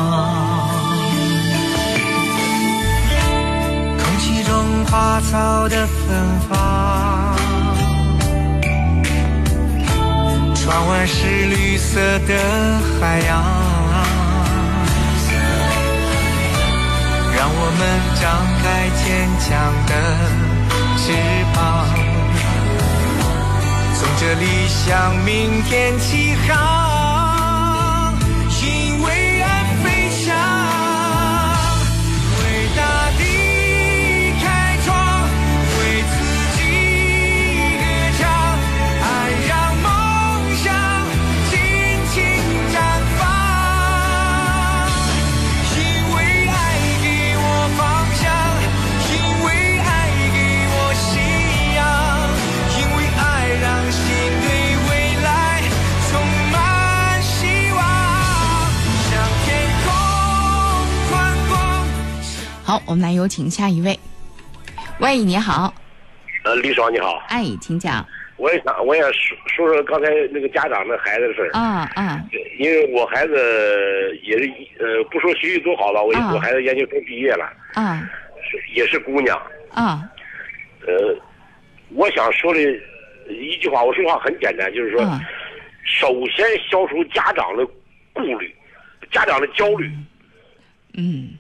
[3.99, 4.55] 空气中
[4.85, 6.15] 花草的芬
[6.49, 7.06] 芳。
[10.67, 12.35] 窗外是绿色的
[13.01, 13.41] 海洋，
[17.37, 17.81] 让我们
[18.21, 18.25] 张
[18.59, 19.07] 开坚
[19.39, 19.47] 强
[19.87, 19.93] 的
[20.99, 21.05] 翅
[21.55, 21.57] 膀，
[23.95, 26.86] 从这里向明天起航。
[62.87, 63.99] 我们来有请下一位。
[65.01, 65.73] 喂，你好。
[66.45, 67.23] 呃，李爽你好。
[67.29, 68.07] 哎，请讲。
[68.37, 71.51] 我也想，我也说说说刚才那个家长那孩子的事儿。
[71.53, 72.23] 啊啊。
[72.59, 73.35] 因为我孩子
[74.23, 74.49] 也是
[74.79, 77.51] 呃，不说学习多好了，我我孩子研究生毕业了。
[77.75, 78.09] 啊。
[78.75, 79.41] 也是姑娘。
[79.71, 80.03] 啊。
[80.87, 81.17] 呃，
[81.91, 82.61] 我想说的
[83.29, 85.01] 一句话，我说话很简单，就是说，
[85.85, 87.67] 首先消除家长的
[88.13, 88.55] 顾虑，
[89.11, 89.91] 家长的焦虑。
[90.95, 91.31] 嗯。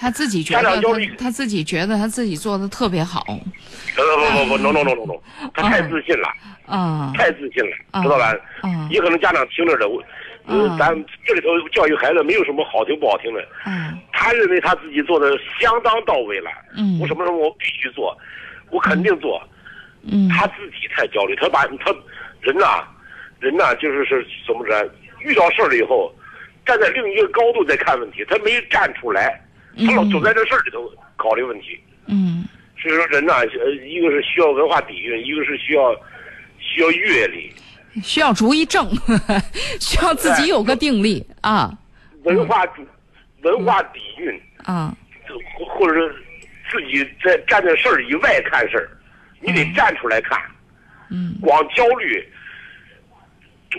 [0.00, 0.80] 他自己觉得他
[1.18, 3.22] 他自己觉得他自己做的特别好。
[3.26, 5.20] 不不不不，no no no no no，
[5.52, 6.28] 他太自信了。
[6.64, 7.12] 啊。
[7.14, 8.34] 太自信了，知道吧？
[8.62, 8.88] 嗯。
[8.90, 10.02] 也可能家长听着的，我，
[10.78, 10.88] 咱
[11.26, 13.46] 这里头教育孩子没有什么好听不好听的。
[13.66, 13.98] 嗯。
[14.10, 16.50] 他认为他自己做的相当到位了。
[16.78, 16.98] 嗯。
[16.98, 18.16] 我什么什么我必须做，
[18.70, 19.42] 我肯定做。
[20.10, 20.30] 嗯。
[20.30, 21.94] 他自己太焦虑，他把他
[22.40, 22.82] 人呐，
[23.38, 24.90] 人呐，就是是怎么着？
[25.20, 26.10] 遇到事儿了以后，
[26.64, 29.38] 站在另一个高度在看问题，他没站出来。
[29.76, 32.44] 他老总在这事儿里头考虑问题，嗯，
[32.80, 35.94] 所以说人呐，呃，一个是需要文化底蕴，一个是需要
[36.58, 37.52] 需要阅历，
[38.02, 38.88] 需要主意正，
[39.80, 41.72] 需要自己有个定力啊。
[42.24, 42.86] 文化主
[43.42, 44.94] 文化底蕴啊，
[45.68, 46.14] 或者是
[46.70, 48.90] 自己在站在事儿以外看事儿，
[49.40, 50.38] 你得站出来看。
[51.10, 52.28] 嗯，光焦虑，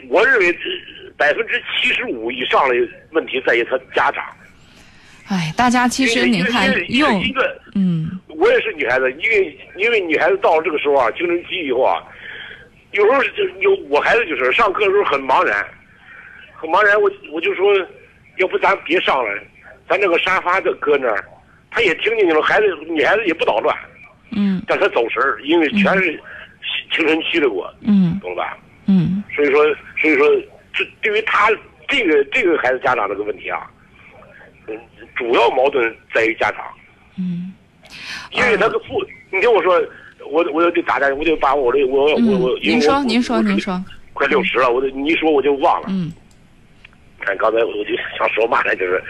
[0.10, 0.58] 我认为
[1.16, 2.76] 百分之七十五以上的
[3.12, 4.26] 问题在于他家长。
[5.62, 7.24] 哎，大家其实你看，用
[7.76, 12.02] 嗯，我也是女孩子，因为因为女孩子到了这个时候啊，青春期以后啊，
[12.94, 15.64] 有时候就有我孩子就是上课的时候很茫然，
[16.56, 17.72] 很茫然，我我就说，
[18.38, 19.30] 要不咱别上了，
[19.88, 21.24] 咱这个沙发就搁那儿，
[21.70, 23.78] 他也听进去了，孩子女孩子也不捣乱，
[24.32, 26.20] 嗯，但他走神儿，因为全是
[26.92, 28.58] 青春期的我，嗯，懂吧？
[28.88, 29.64] 嗯，所以说
[30.02, 30.28] 所以说
[30.74, 31.52] 这对于他
[31.88, 33.70] 这个这个孩子家长这个问题啊。
[35.16, 36.66] 主要矛盾在于家长，
[37.18, 37.54] 嗯，
[38.32, 39.82] 因为他个父，你听我说，
[40.30, 46.12] 我我就得打电，我就把我的我我我，您说您说您说，快六十了，我你一说我就忘了，嗯，
[47.20, 49.04] 看刚才我就想说嘛呢，就是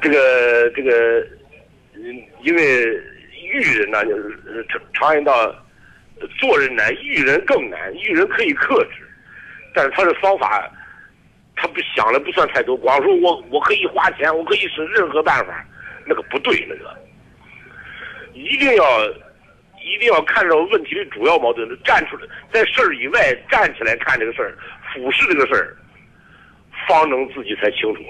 [0.00, 1.20] 这个这个，
[1.94, 2.84] 嗯，因为
[3.52, 5.54] 育人呢，就是常常言道，
[6.40, 9.02] 做人难，育人更难，育人可以克制，
[9.74, 10.70] 但是他的方法。
[11.62, 15.64] 他不想的不算太多，光说我我可以花钱，我可以使任何办法，
[16.04, 16.92] 那个不对，那个
[18.34, 18.84] 一定要
[19.80, 24.58] 一定要看到问题的主要矛盾，站出来，在事儿以外站起来看这个事儿，
[24.92, 25.76] 俯视这个事儿，
[26.88, 28.02] 方能自己才清楚。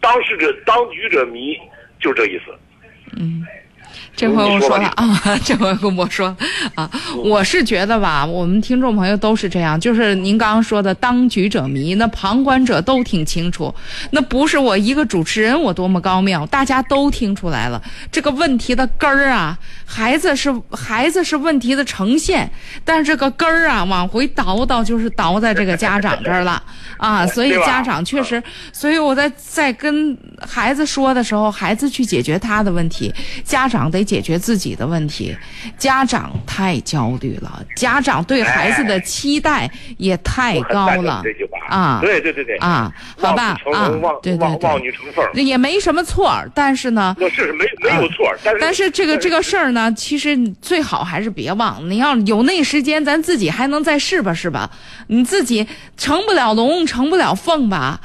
[0.00, 1.58] 当事者当局者迷，
[1.98, 2.56] 就这意思。
[3.18, 3.44] 嗯。
[4.16, 6.34] 这回我说了啊，这回跟我说
[6.74, 6.90] 啊，
[7.22, 13.72] 我是觉得吧，我们听众朋友都是这样，就是您刚刚说的“当局者迷”，那旁观者都挺清楚，
[14.12, 22.50] 那不是我一个主持人我多么高妙，大家都听出来了，这个问题的根儿啊，孩子是孩子是问题的呈现，
[22.86, 26.62] 但是这个根儿啊，往回倒倒就是倒在这个家长这儿了
[26.96, 28.42] 啊，所以家长确实，
[28.72, 33.12] 所以我在在跟孩子说的时候，孩子去解决他的问题，
[33.44, 34.05] 家长得。
[34.06, 35.36] 解决自己的问题，
[35.76, 41.22] 家长太焦虑了，家长对孩子的期待也太高了
[41.68, 41.98] 啊！
[42.00, 43.90] 对对对对啊，好吧啊，
[44.22, 44.48] 对对
[45.34, 54.70] 对，也没什么错，但是呢，是没没有错，但是但是这个这个事儿呢，其实最好还是别忘，你要有那时间，咱自己还能再试吧，是吧？
[55.08, 58.00] 你自己成不了龙，成不了凤吧。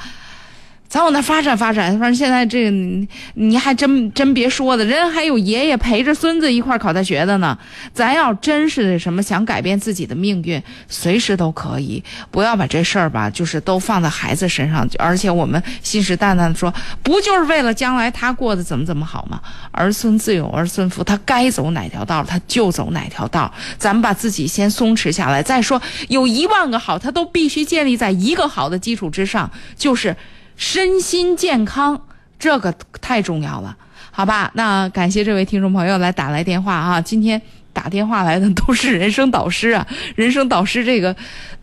[0.91, 7.57] 咱往那发展发展，反正现在这个你还真真别说的，人还有爷爷陪着孙子一块考大学的呢。
[7.93, 14.85] 咱要真是什么想改变自己的命运，随时都可以，不要把这事儿吧，就是都放在孩子身上。
[14.99, 19.39] 而且我们信誓旦旦的说，不就是为了将来他过得怎么怎么好吗？
[19.71, 23.49] 儿孙自有儿孙福，他该走哪条道他就走哪条道。
[23.77, 30.13] 咱们把自己先松弛下来，再说有一万个好，他都必须建立在一个好的基础之上，就是。
[30.61, 31.99] 身心健康，
[32.37, 33.75] 这个太重要了，
[34.11, 34.51] 好吧？
[34.53, 37.01] 那感谢这位听众朋友来打来电话啊！
[37.01, 37.41] 今天
[37.73, 39.85] 打电话来的都是人生导师啊，
[40.15, 41.15] 人生导师这个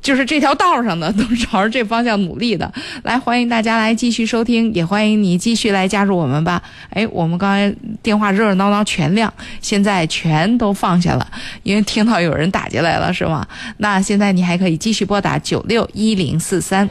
[0.02, 2.70] 就是这条道上的， 都是朝着这方向努力的。
[3.04, 6.60] 来，欢迎大家来继续收听，也欢迎你继续来加入我们吧。
[6.90, 7.72] 哎，我们刚才
[8.02, 11.24] 电话热热闹闹全亮，现在全都放下了，
[11.62, 13.46] 因为听到有人打进来了，是吗？
[13.76, 16.90] 那现在你还可以继续拨打九六一零四三。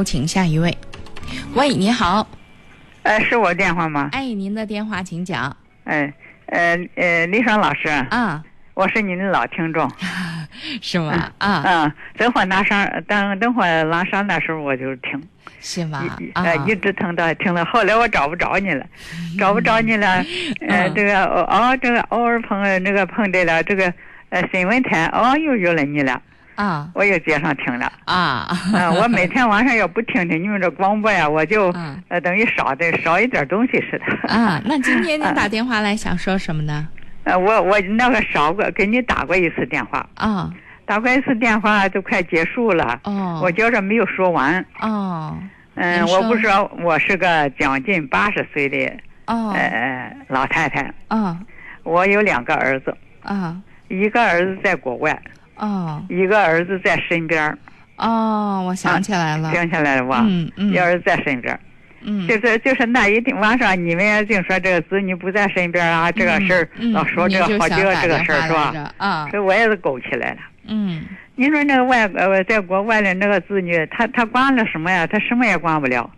[0.00, 0.74] 有请下一位。
[1.54, 2.26] 喂，你好。
[3.02, 4.08] 呃，是我电话吗？
[4.12, 5.54] 哎，您的电话请讲。
[5.84, 6.10] 哎，
[6.46, 7.86] 呃呃，李爽老师。
[8.08, 8.42] 啊。
[8.72, 9.86] 我是您的老听众。
[10.80, 11.30] 是吗？
[11.36, 11.62] 啊。
[11.66, 15.22] 嗯，等会拿上，等等会拉上那时候我就听。
[15.60, 16.02] 是吗？
[16.32, 18.86] 呃，一直听到听到，后来我找不着你了，
[19.38, 20.24] 找不着你了。
[20.66, 23.92] 呃，这个哦，这个偶尔碰那个碰见了这个
[24.30, 26.22] 呃新闻台，哦，又有了你了。
[26.60, 31.74] 啊，我又接上听了啊，嗯，我每天晚上要不听听你们这广播呀， 我就
[32.08, 34.28] 呃等于少的少一点东西似的。
[34.28, 36.86] 啊，那今天您打电话来想说什么呢？
[37.24, 40.06] 呃，我我那个少过给你打过一次电话。
[40.16, 40.52] 啊，
[40.84, 44.62] 打过一次电话都快结束了，哦，我觉着没有说完。
[44.80, 45.38] 哦，
[45.76, 48.92] 嗯，我不说我是个将近八十岁的
[49.26, 49.52] 哦。
[49.52, 50.92] 呃老太太。
[51.08, 51.38] 啊，
[51.84, 52.94] 我有两个儿子。
[53.22, 53.56] 啊，
[53.88, 55.18] 一个儿子在国外。
[55.60, 57.56] 哦，一个儿子在身边
[57.96, 60.24] 哦，我想起来了，想起来了吧？
[60.26, 61.58] 嗯嗯，一儿子在身边
[62.02, 68.94] 嗯，就是就是那一天晚上，你们净说这个子女不在身边啊，这个事儿老说这个好几个这个事儿是吧？
[68.96, 70.38] 啊，这我也是勾起来了。
[70.66, 71.04] 嗯，
[71.34, 75.06] 你说那个外呃，在国外的那个子女，他他管了什么呀？
[75.06, 76.10] 他什么也管不了。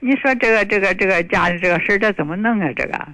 [0.00, 2.68] 你说这个这个这个家里这个事儿，这怎么弄啊？
[2.76, 3.08] 这个？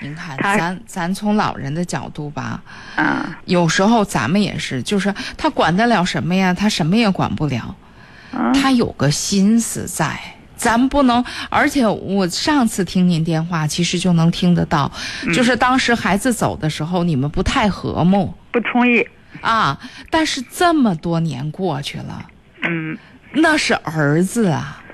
[0.00, 2.62] 您看，咱咱从老人的角度吧，
[2.96, 6.52] 啊，有时候咱们也是，就是他管得了什么呀？
[6.52, 7.74] 他什么也管不了，
[8.30, 10.18] 啊、他有个心思在，
[10.54, 11.24] 咱不能。
[11.48, 14.92] 而且我上次听您电话，其实就能听得到，
[15.24, 19.08] 嗯、就是当时孩子走的时候，你们不太和睦，不同意
[19.40, 19.80] 啊。
[20.10, 22.26] 但是这么多年过去了，
[22.62, 22.98] 嗯，
[23.32, 24.84] 那是儿子啊，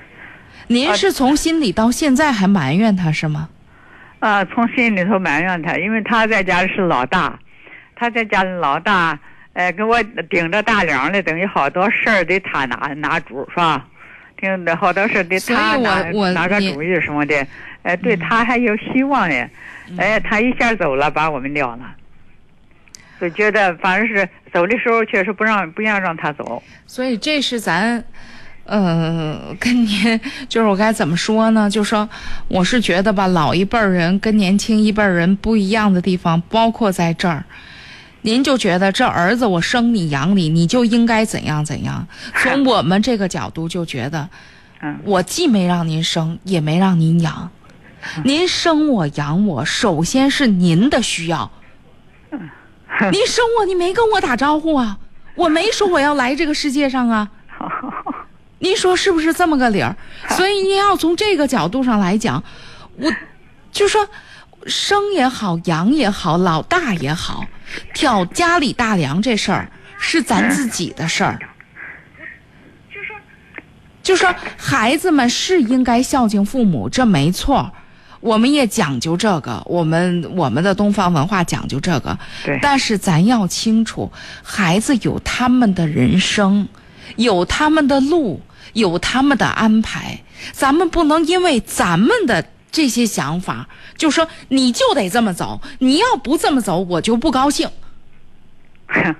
[0.67, 3.49] 您是从心里到现在还埋怨他是吗？
[4.23, 7.37] 啊，从心里头埋怨他，因为他在家里是老大，
[7.93, 9.19] 他在家里老大，
[9.51, 13.85] 呃，给我顶着大梁的，等于好多事儿得他拿拿主是吧？
[14.37, 17.45] 听的好多事得他拿拿个主意什么的，
[17.81, 19.45] 呃，对他还有希望呢。
[19.97, 21.93] 哎，他一下走了，把我们撂了，
[23.19, 26.63] 就觉得反正是走的时候确实不让不愿让他走。
[26.87, 28.01] 所以这是咱，
[28.65, 31.69] 呃，跟您就是我该怎么说呢？
[31.69, 32.07] 就说
[32.47, 37.43] 我是觉得吧，老一辈人跟年轻一辈人不一样的地方，包括在这儿。
[38.21, 42.07] 您就觉得这儿子我生你养你，你就应该怎样怎样。
[42.35, 44.29] 从我们这个角度就觉得，
[45.03, 47.51] 我既没让您生，也没让您养。
[48.23, 51.51] 您生我养我，首先是您的需要。
[53.11, 54.99] 您生我，你没跟我打招呼啊？
[55.35, 57.29] 我没说我要来这个世界上啊。
[58.63, 59.93] 您说是不是这么个理儿？
[60.29, 62.41] 所以您要从这个角度上来讲，
[62.95, 63.11] 我
[63.73, 64.07] 就说
[64.65, 67.45] 生也好，养也好，老大也好，
[67.93, 69.69] 挑家里大梁这事儿
[69.99, 71.37] 是咱自己的事儿。
[72.89, 73.17] 就说，
[74.01, 77.69] 就说孩子们是应该孝敬父母，这没错。
[78.21, 82.17] 我们也讲究这个，我们我们的东方文化讲究这个。
[82.45, 82.57] 对。
[82.61, 84.09] 但是咱要清楚，
[84.41, 86.65] 孩子有他们的人生，
[87.17, 88.39] 有他们的路，
[88.73, 90.19] 有他们的安排。
[90.51, 97.69] 咱们不能因为咱们的这些想法，就说你就得这么走，你要不这么走，我就不高兴。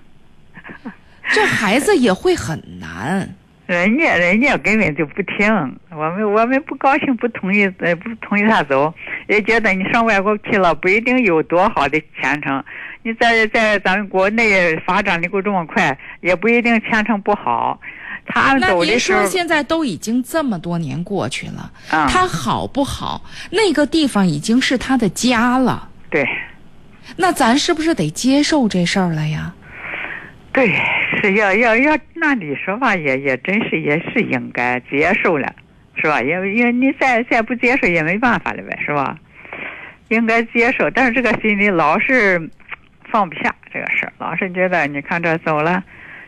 [1.30, 3.34] 这孩子也会很难。
[3.66, 5.50] 人家人家根本就不听，
[5.90, 8.94] 我们我们不高兴，不同意，呃，不同意他走，
[9.28, 12.62] 也觉得你上外国去了不一定有多好的前程。
[13.04, 17.80] 你在在咱们国内发展的够这么快，也不一定前程不好。
[18.26, 23.24] 他走的时候，说现在都已经这么多年过去了，他好不好？
[23.52, 25.90] 那个地方已经是他的家了。
[26.10, 26.28] 对，
[27.18, 29.54] 那咱是不是得接受这事儿了呀？
[30.52, 30.72] 对，
[31.22, 35.52] 是要要要，那你说吧，也也真是也是应该接受了，
[35.96, 36.22] 是吧？
[36.22, 39.18] 因为因为你再再不接受也没办法了呗，是吧？
[40.10, 42.40] 应该接受，但是这个心里老是
[43.12, 45.84] 放不下这个事儿，老是觉得你看这走了，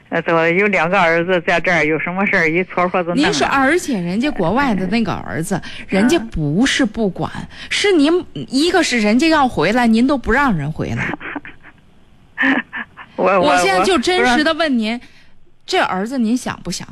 [0.10, 3.12] 呃，走了有两个儿子在这儿，有什么事儿一撮合子。
[3.16, 7.32] 您说，而且人家国外的那个儿子，人家不是不管，
[7.70, 11.12] 是您一个是人家要回来，您都不让人回来。
[13.18, 15.00] 我我现在就真实的问您，
[15.66, 16.88] 这儿子您想不想？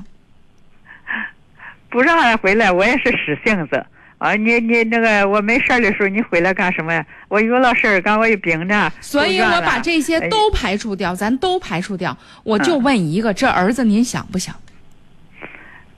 [1.90, 3.86] 不让人回来，我也是使性子
[4.24, 4.36] 啊！
[4.36, 7.06] 你你那个我没事的时候，你回来干什么呀？
[7.28, 8.90] 我有了事儿，刚我有病呢。
[9.02, 12.18] 所以我把这些都排除掉，咱都排除掉。
[12.46, 14.56] 我就问一个，这儿子您想不想？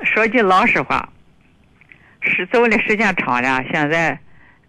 [0.01, 1.07] 说句老实话，
[2.21, 4.17] 是走的时间长了，现在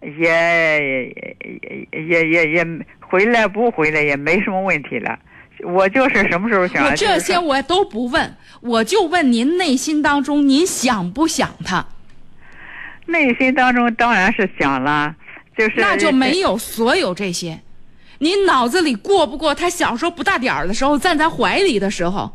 [0.01, 2.67] 也也也也也
[2.99, 5.17] 回来不回来也没什么问题了。
[5.63, 6.85] 我就是什么时候想？
[6.85, 11.87] 我这些我都不问，我就问您内心当中您想不想他？
[13.07, 15.15] 内心当中当然是想了，
[15.57, 17.59] 就是那就没有所有这些，
[18.19, 22.31] 你脑子里过不过他小时候不大点儿的时候站在怀里的时候？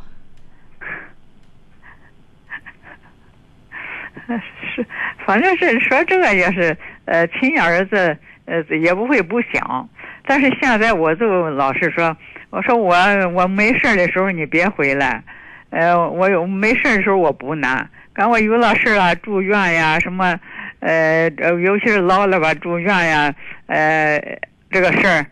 [4.74, 4.86] 是，
[5.26, 8.16] 反正是说这个也是，呃，亲儿子
[8.46, 9.88] 呃也不会不想，
[10.26, 12.16] 但是现在我就老是说。
[12.50, 12.94] 我说我
[13.30, 15.24] 我没事的时候你别回来，
[15.70, 17.88] 呃，我有没事的时候我不难。
[18.12, 20.38] 赶我有了事啊住院呀什么，
[20.82, 21.30] 呃，
[21.60, 23.32] 尤其是老了吧住院呀，
[23.66, 24.20] 呃，
[24.68, 25.24] 这个事儿，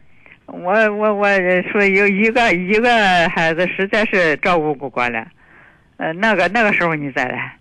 [0.46, 1.28] 我我我
[1.72, 5.26] 说有一个一个孩子实在是照顾不过来，
[5.96, 7.56] 呃，那个那个时候你再来，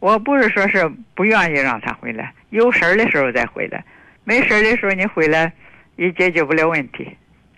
[0.00, 3.84] 我不是说是不愿意让他回来，有事儿的时候再回来，
[4.24, 5.52] 没事儿的时候你回来
[5.96, 7.06] 也解决不了问题。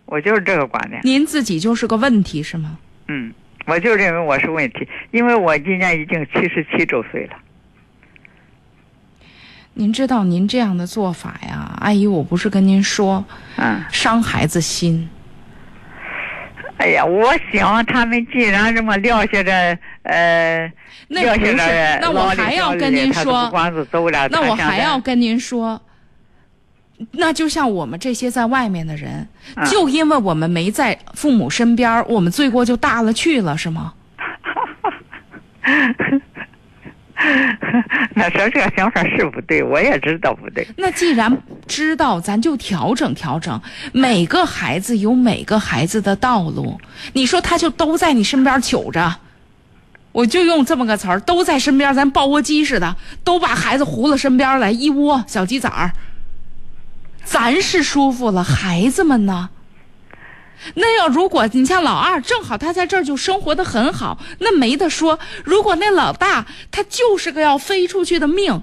[0.06, 1.00] 我就是这个观点。
[1.04, 2.76] 您自己就是个问题是吗？
[3.06, 3.32] 嗯，
[3.66, 7.36] 我就认为我是问题，因为我今年已经七十七周岁了。
[9.78, 13.22] 您知道您这样的做法呀，阿姨，我不是跟您说，
[13.56, 15.06] 嗯，伤孩子心。
[16.78, 20.72] 哎呀，我想他们既然这么撂下这，呃，
[21.08, 23.50] 撂下着，那我还要跟您说，
[24.30, 25.78] 那我还要跟您说。
[27.10, 29.28] 那就像我们这些在外面的人，
[29.66, 33.92] 就因为我们没在父母身边，我们罪过就大了去了，是吗？
[38.14, 40.66] 那说这个想法是不对，我也知道不对。
[40.76, 41.36] 那既然
[41.66, 43.60] 知道，咱就调整调整。
[43.92, 46.80] 每个孩子有每个孩子的道路，
[47.12, 49.16] 你说他就都在你身边瞅着，
[50.12, 55.92] 我就用这么个词儿，都在身边，咱抱窝鸡似的，都把孩子糊了身边来，一窝小鸡崽儿。
[57.24, 59.50] 咱是舒服了，孩子们呢？
[60.74, 65.18] 那要如果你像老二，正好他在这儿就生活的很好，那没得说。
[65.44, 68.62] 如果那老大他就是个要飞出去的命，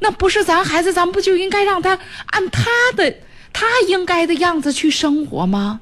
[0.00, 3.14] 那不是咱孩子，咱不就应该让他按他的
[3.52, 5.80] 他应该的样子去生活吗？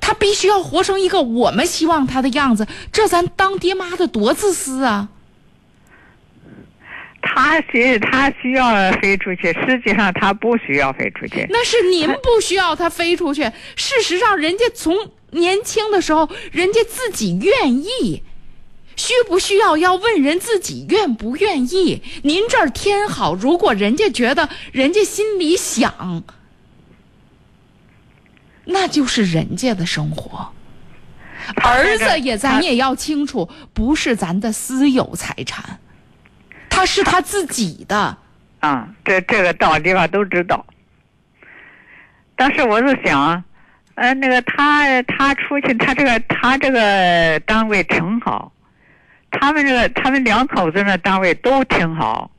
[0.00, 5.08] 他必须要活成一个我们希望他的样子，这咱当爹妈的多自私啊！
[7.34, 11.46] 他需他需要飞出去，实际上他不需要飞出去。
[11.48, 13.50] 那是您不需要他飞出去。
[13.74, 14.94] 事实上，人家从
[15.30, 18.22] 年轻的时候，人家自己愿意，
[18.96, 22.02] 需不需要要问人自己愿不愿意？
[22.22, 26.22] 您这儿天好，如果人家觉得人家心里想，
[28.66, 30.52] 那就是人家的生活。
[31.56, 35.80] 儿子也，咱也要清楚，不是咱的私有财产。
[36.72, 38.16] 他是他自己的，
[38.60, 40.64] 啊，这这个到地方都知道。
[42.34, 43.44] 当时我就想，
[43.94, 48.50] 呃，那个他他出去，他这个他这个单位挺好，
[49.30, 52.30] 他们这个他们两口子那单位都挺好，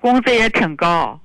[0.00, 1.18] 工资也挺高，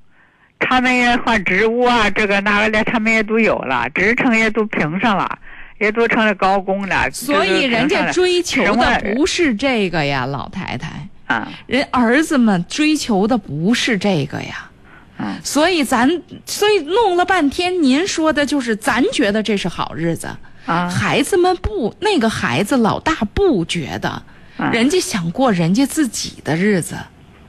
[0.58, 5.38] 他们也换职务啊，这个那个的，他们也都有了，职称也都评上了，
[5.80, 7.12] 也都成了高工了。
[7.12, 10.90] 所以人家追求的不是这个呀，老太太。
[11.28, 14.70] 啊，人儿子们追求的不是这个呀，
[15.18, 20.30] 嗯，所以咱所以弄了半天，您说的就是咱觉得这是好日子。
[20.66, 24.24] 啊，孩子们不，那个孩子老大不觉得，
[24.72, 26.98] 人家想过人家自己的日子，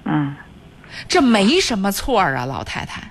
[0.04, 0.34] 嗯，
[1.08, 3.10] 这没什么错啊，老太太，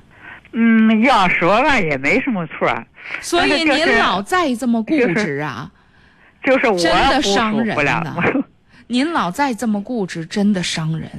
[0.51, 2.71] 嗯，要说吧也没什么错，
[3.19, 5.71] 所以您老再这么固执啊，
[6.43, 8.15] 就是我真的伤人呢。
[8.87, 11.09] 您老再这么固执，真的伤人，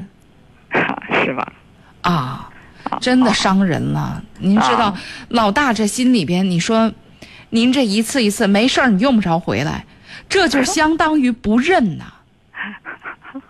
[1.24, 1.52] 是吧？
[2.02, 2.50] 啊，
[3.00, 4.22] 真的伤人了。
[4.38, 4.96] 您知道，
[5.28, 6.92] 老大这心里边，你说，
[7.50, 9.84] 您这一次一次没事儿，你用不着回来，
[10.28, 12.04] 这就 相当于不认呐。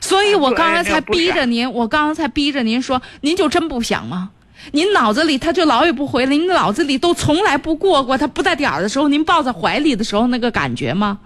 [0.00, 4.30] 所以我刚刚才逼着您，我刚刚才逼着您说，您就真不想吗？
[4.72, 11.18] 您脑子里他就老也不回来，您脑子里都从来不过过他不在点儿的时候，您抱在怀里的时候那个感觉吗？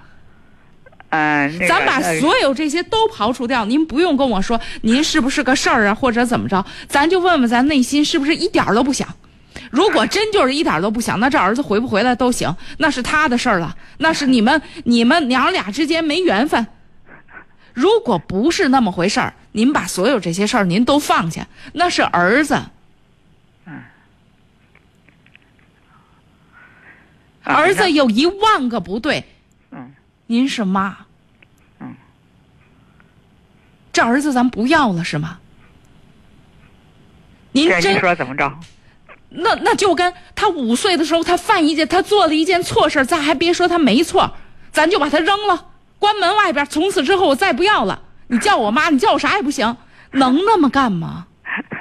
[1.14, 9.06] 嗯，咱把所有这些都刨除掉，您不用跟我说您是不是个事儿啊，或者怎么着，咱就问问咱内心是不是一点都不想。
[9.70, 16.66] 如果真就是一点都不想，那这儿子回不回来都行，那是他的事儿了，那是你们你们娘俩之间没缘分。
[17.74, 22.58] 如果不是那么回事儿，您把所有这些事儿您都放下，那是儿子。
[23.66, 23.82] 嗯。
[27.42, 29.22] 儿子有一万个不对。
[29.70, 29.92] 嗯。
[30.28, 30.96] 您是妈，
[31.78, 31.94] 嗯，
[34.02, 35.38] 这儿子咱不要了是吗？
[37.52, 38.52] 您真说怎么着？
[39.28, 44.34] 那那就跟他五岁的时候，他犯一件，他做了一件错事咱还别说他没错，
[44.72, 45.66] 咱就把他扔了，
[46.00, 48.02] 关门外边，从此之后我再不要了。
[48.26, 49.76] 你叫我妈，你叫我啥也不行，
[50.10, 51.28] 能那么干吗？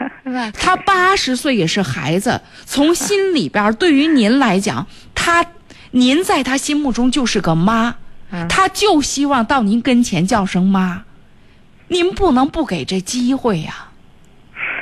[0.54, 4.86] 他八十岁也是孩子，从心里边对于您来讲，
[5.16, 5.44] 他
[5.90, 7.96] 您在他心目中就是个妈。
[8.48, 11.04] 他就希望到您跟前叫声妈，
[11.92, 13.90] 您不能不给这机会呀。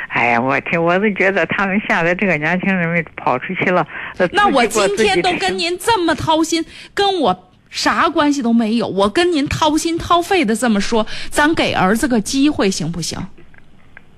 [0.10, 3.86] 哎呀，我天，我都觉得他们现在这个年轻人们跑出去了。
[4.31, 6.64] 那我今天都跟您这么掏心，
[6.94, 8.88] 跟我啥关系都没有。
[8.88, 13.18] 我跟您掏心掏肺的这么说，咱给儿子个机会行不行？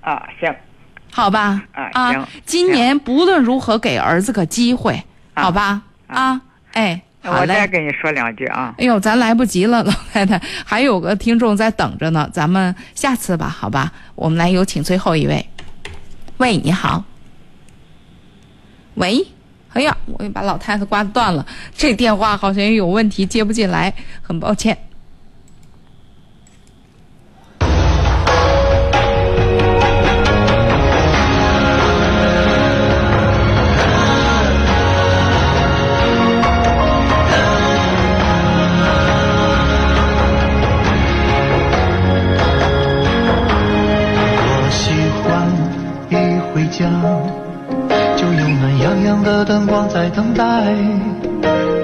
[0.01, 0.53] 啊，行，
[1.11, 1.63] 好吧。
[1.72, 2.27] 啊，行。
[2.45, 5.03] 今年不论如何给儿子个机会，
[5.34, 5.84] 好吧？
[6.07, 6.41] 啊，
[6.73, 7.01] 哎。
[7.23, 8.73] 我再跟你说两句啊！
[8.80, 13.91] 哎呦，咱来不及了， 老太太，还有个听众在等着呢，咱们下次吧，好吧？
[14.15, 15.45] 我们来有请最后一位。
[16.38, 17.03] 喂，你好。
[18.95, 19.26] 喂，
[19.73, 21.45] 哎呀，我又把老太太挂断了，
[21.76, 24.77] 这电话好像也有问题，接不进来，很抱歉。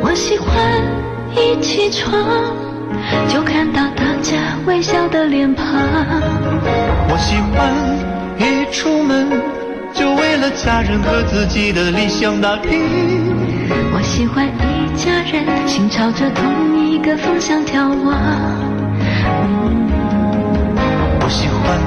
[0.01, 0.55] 我喜欢
[1.35, 2.13] 一起床
[3.27, 5.65] 就看到大家微笑的脸庞。
[7.09, 7.73] 我喜欢
[8.37, 9.29] 一出门
[9.93, 12.81] 就为了家人和自己的理想打拼。
[13.93, 18.17] 我喜欢一家人心朝着同一个方向眺望。
[21.19, 21.79] 我喜欢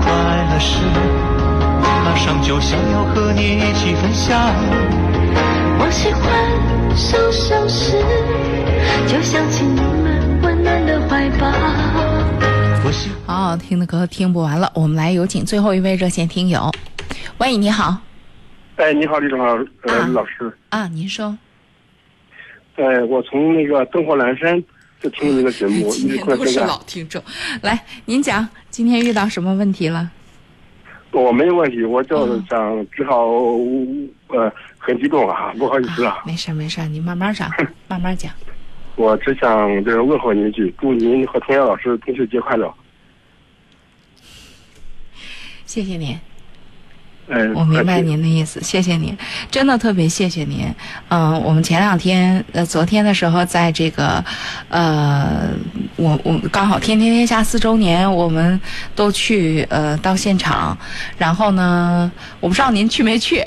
[0.00, 0.12] 快
[0.52, 1.30] 乐时。
[2.04, 4.99] 马上就想要和你一起分享。
[5.90, 6.22] 我喜欢。
[6.96, 7.96] 受伤时，
[9.08, 11.50] 就想起你们温暖的怀抱。
[13.26, 16.70] 好好听的歌听不完了，我们来有请最后一位热线听友。
[17.38, 17.96] 喂，你好。
[18.76, 20.56] 哎，你好，李总老呃老师。
[20.68, 21.36] 啊，您说。
[22.76, 24.62] 哎，我从那个灯火阑珊
[25.00, 27.20] 就听这个节目， 今天都是老听众。
[27.62, 30.08] 来，您讲，今天遇到什么问题了？
[31.10, 33.26] 我没有问题，我就是想，只好
[34.28, 36.18] 呃很激动啊，不好意思啊。
[36.24, 37.48] 没事没事，你慢慢讲，
[37.86, 38.32] 慢慢讲。
[38.96, 42.72] 我只想就是问候您一句，祝您和童谣老师中秋节快乐。
[45.66, 46.18] 谢谢您。
[47.32, 49.16] 嗯，我明白您的意思，谢谢您，
[49.52, 50.66] 真的特别谢谢您。
[51.10, 54.24] 嗯，我们前两天呃，昨天的时候，在这个
[54.68, 55.50] 呃，
[55.94, 58.60] 我我刚好《天天天下》四周年，我们
[58.96, 60.76] 都去呃到现场，
[61.16, 63.46] 然后呢，我不知道您去没去。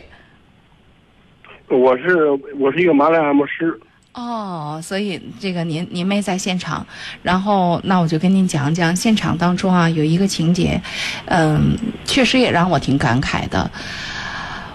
[1.78, 3.80] 我是我是一个麻来按摩师。
[4.14, 6.86] 哦，所以这个您您没在现场，
[7.24, 10.80] 然后那我就跟您讲讲现场当中啊有一个情节，
[11.26, 11.76] 嗯，
[12.06, 13.72] 确实也让我挺感慨的。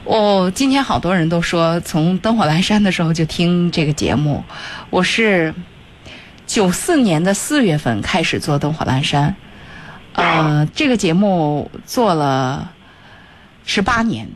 [0.03, 4.43] 我今天好多人都说从灯火阑珊的时候就听这个节目，
[4.91, 5.55] 我是
[6.45, 9.37] 九四年的四月份开始做灯火阑珊，
[10.15, 12.73] 呃，这个节目做了
[13.65, 14.29] 十八年。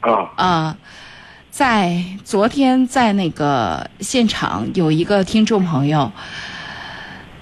[0.00, 0.30] 啊。
[0.34, 0.76] 啊。
[1.54, 6.10] 在昨天，在那个现场有一个听众朋友，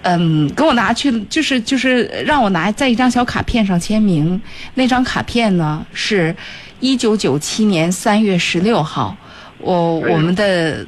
[0.03, 4.39] 嗯，给我拿去，就是就是让我拿在一张小卡片上签名。
[4.75, 6.37] 那张卡片呢，是
[6.79, 9.17] 一九九七年三月十六号，
[9.57, 10.87] 我我们的。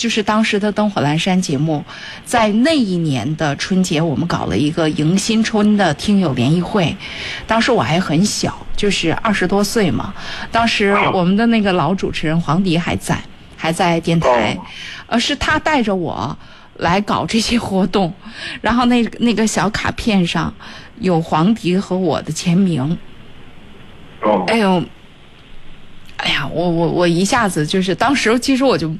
[0.00, 1.84] 就是当时的《灯火阑珊》节目，
[2.24, 6.96] 在那一年的春节，我们搞了一个迎新春的听友联谊会。
[7.46, 10.14] 当时我还很小，就是二十多岁嘛。
[10.50, 13.22] 当时我们的那个老主持人黄迪还在，
[13.58, 14.58] 还在电台，
[15.06, 16.34] 呃，是他带着我
[16.78, 18.10] 来搞这些活动。
[18.62, 20.54] 然后那那个小卡片上
[21.00, 22.96] 有黄迪和我的签名。
[24.46, 24.82] 哎呦，
[26.16, 28.90] 哎呀，我我我一下子就是当时，其实我就。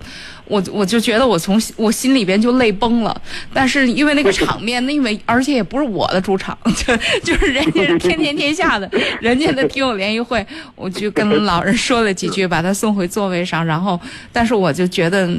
[0.51, 3.23] 我我就觉得我从我心里边就泪崩了，
[3.55, 8.91] 但是因为那个场面，因为而且也不是我的主场， 就就是人家是天天天下的
[9.21, 10.45] 人家的听友联谊会，
[10.75, 13.99] 我就跟老人说了几句，把他送回座位上，然后，
[14.33, 15.31] 但是我就觉得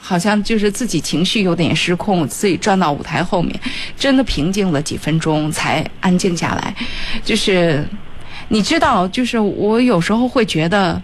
[0.00, 3.54] 好像就是自己情绪有点失控，自己转到舞台后面，
[3.98, 6.74] 真的平静了几分钟才安静下来，
[7.22, 7.86] 就是
[8.48, 11.00] 你知道，就是我有时候会觉得。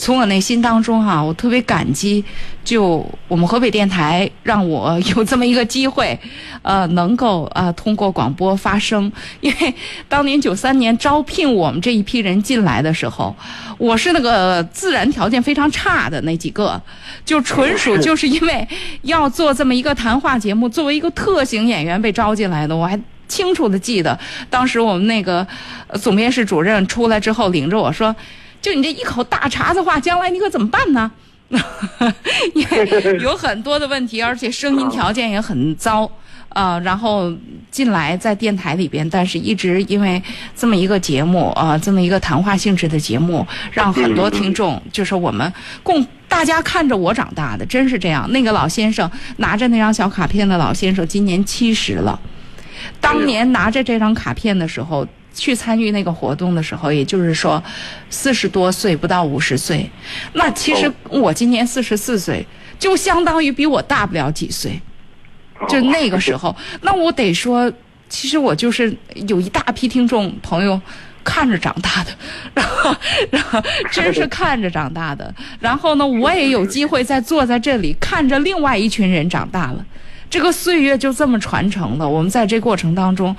[0.00, 2.24] 从我内心当中哈，我特别感激，
[2.64, 6.18] 就我们河北电台让我 有这么一个机会，
[6.62, 9.12] 呃，能够呃通过广播发声。
[9.42, 9.74] 因为
[10.08, 13.36] 当年九三年招聘我们这一批人进来的时候，
[13.76, 16.80] 我是那个自然条件非常差的那几个，
[17.26, 18.66] 就纯属就是因为
[19.02, 22.74] 要做这么一个谈话节目，作为一个特型演员被招进来的。
[22.74, 22.98] 我还
[23.28, 24.18] 清楚的记得，
[24.48, 25.46] 当时我们那个
[26.00, 28.16] 总编室主任出来之后，领着我说。
[28.60, 31.10] 就你这一口大碴子话，将来你可怎么办呢？
[33.20, 36.08] 有很多的问题，而且声音条件也很糟
[36.50, 36.78] 呃。
[36.80, 37.32] 然后
[37.72, 40.22] 进来在电台里边，但是一直因为
[40.54, 48.30] 这么一个节目啊，这么一个谈话性质的节目，让很多听众就是我们共大家看着我长大的，真是这样。
[48.30, 52.20] 那个老先生拿着那张小卡片的老先生，今年七十了。
[53.00, 55.04] 当年拿着这张卡片的时候。
[55.40, 57.62] 去参与那个活动的时候，也就是说，
[58.10, 59.88] 四十多岁不到五十岁，
[60.34, 62.46] 那其实我今年四十四岁，
[62.78, 64.78] 就相当于比我大不了几岁，
[65.66, 67.72] 就那个时候，那我得说，
[68.10, 70.78] 其实我就是有一大批听众朋友
[71.24, 72.10] 看着长大的，
[72.52, 72.94] 然后，
[73.30, 79.82] 然后 真是看着长大的，然后呢，我也有机会再坐在这里看着另外一群人长大了，
[80.28, 83.34] 这个岁月就这么传承的，我们在这过程当中。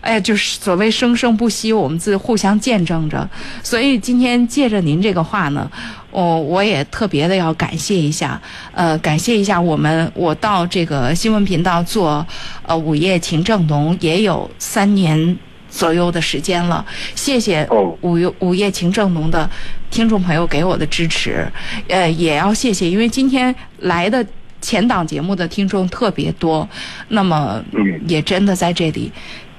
[0.00, 3.28] 哎，就是所谓生生不息，我们自互相见证着。
[3.62, 5.70] 所以今天借着您这个话呢，
[6.10, 8.40] 我我也特别的要感谢一下，
[8.72, 12.24] 呃，感谢一下我们，我到这个新闻频道做
[12.64, 15.36] 呃午夜情正浓也有三年
[15.68, 16.84] 左右的时间了。
[17.14, 17.66] 谢谢
[18.00, 19.50] 午午夜情正浓的
[19.90, 21.50] 听众朋友给我的支持，
[21.88, 24.24] 呃，也要谢谢，因为今天来的
[24.60, 26.66] 前档节目的听众特别多，
[27.08, 27.62] 那么
[28.06, 29.10] 也真的在这里。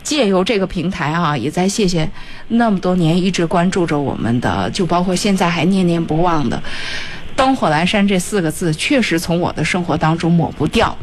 [0.09, 2.09] 借由这个平台啊，也在谢谢
[2.47, 6.59] 那么多年一直关注着我们的，就包括现在还念念不忘的
[7.37, 10.97] “灯火阑珊”这四个字，确实从我的生活当中抹不掉。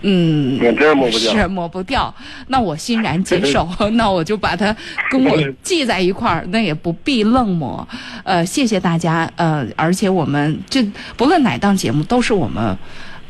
[0.00, 2.14] 嗯，真是抹不掉，是抹不掉。
[2.46, 4.74] 那我欣然接受， 那我就把它
[5.10, 7.86] 跟我记在一块儿，那也不必愣抹。
[8.24, 9.30] 呃，谢谢大家。
[9.36, 10.82] 呃，而且我们这
[11.14, 12.74] 不论哪档节目，都是我们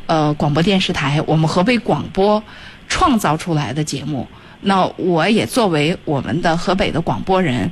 [0.05, 2.41] 呃广播电视台，我们河北广播
[2.87, 4.25] 创造出来的节目。
[4.61, 7.71] 那我也作为我们的河北的广播人，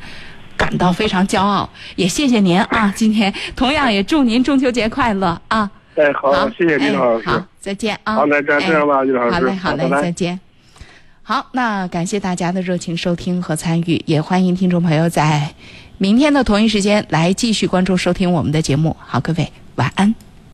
[0.55, 1.69] 感到非常骄傲。
[1.95, 5.69] 也谢谢您啊，今天同样也祝您中秋节快乐啊。
[5.95, 7.27] 哎，好，谢谢李老师。
[7.27, 8.15] 好，再见啊。
[8.15, 9.31] 好，那这这样吧，李老师。
[9.31, 10.39] 好嘞，好嘞，再见。
[11.23, 15.53] 好，那感谢大家的热情收听和参与，也欢迎听众朋友在
[15.97, 18.95] 明天的同一时间来继续关注收听我们的节目。
[18.99, 20.13] 好，各位晚安。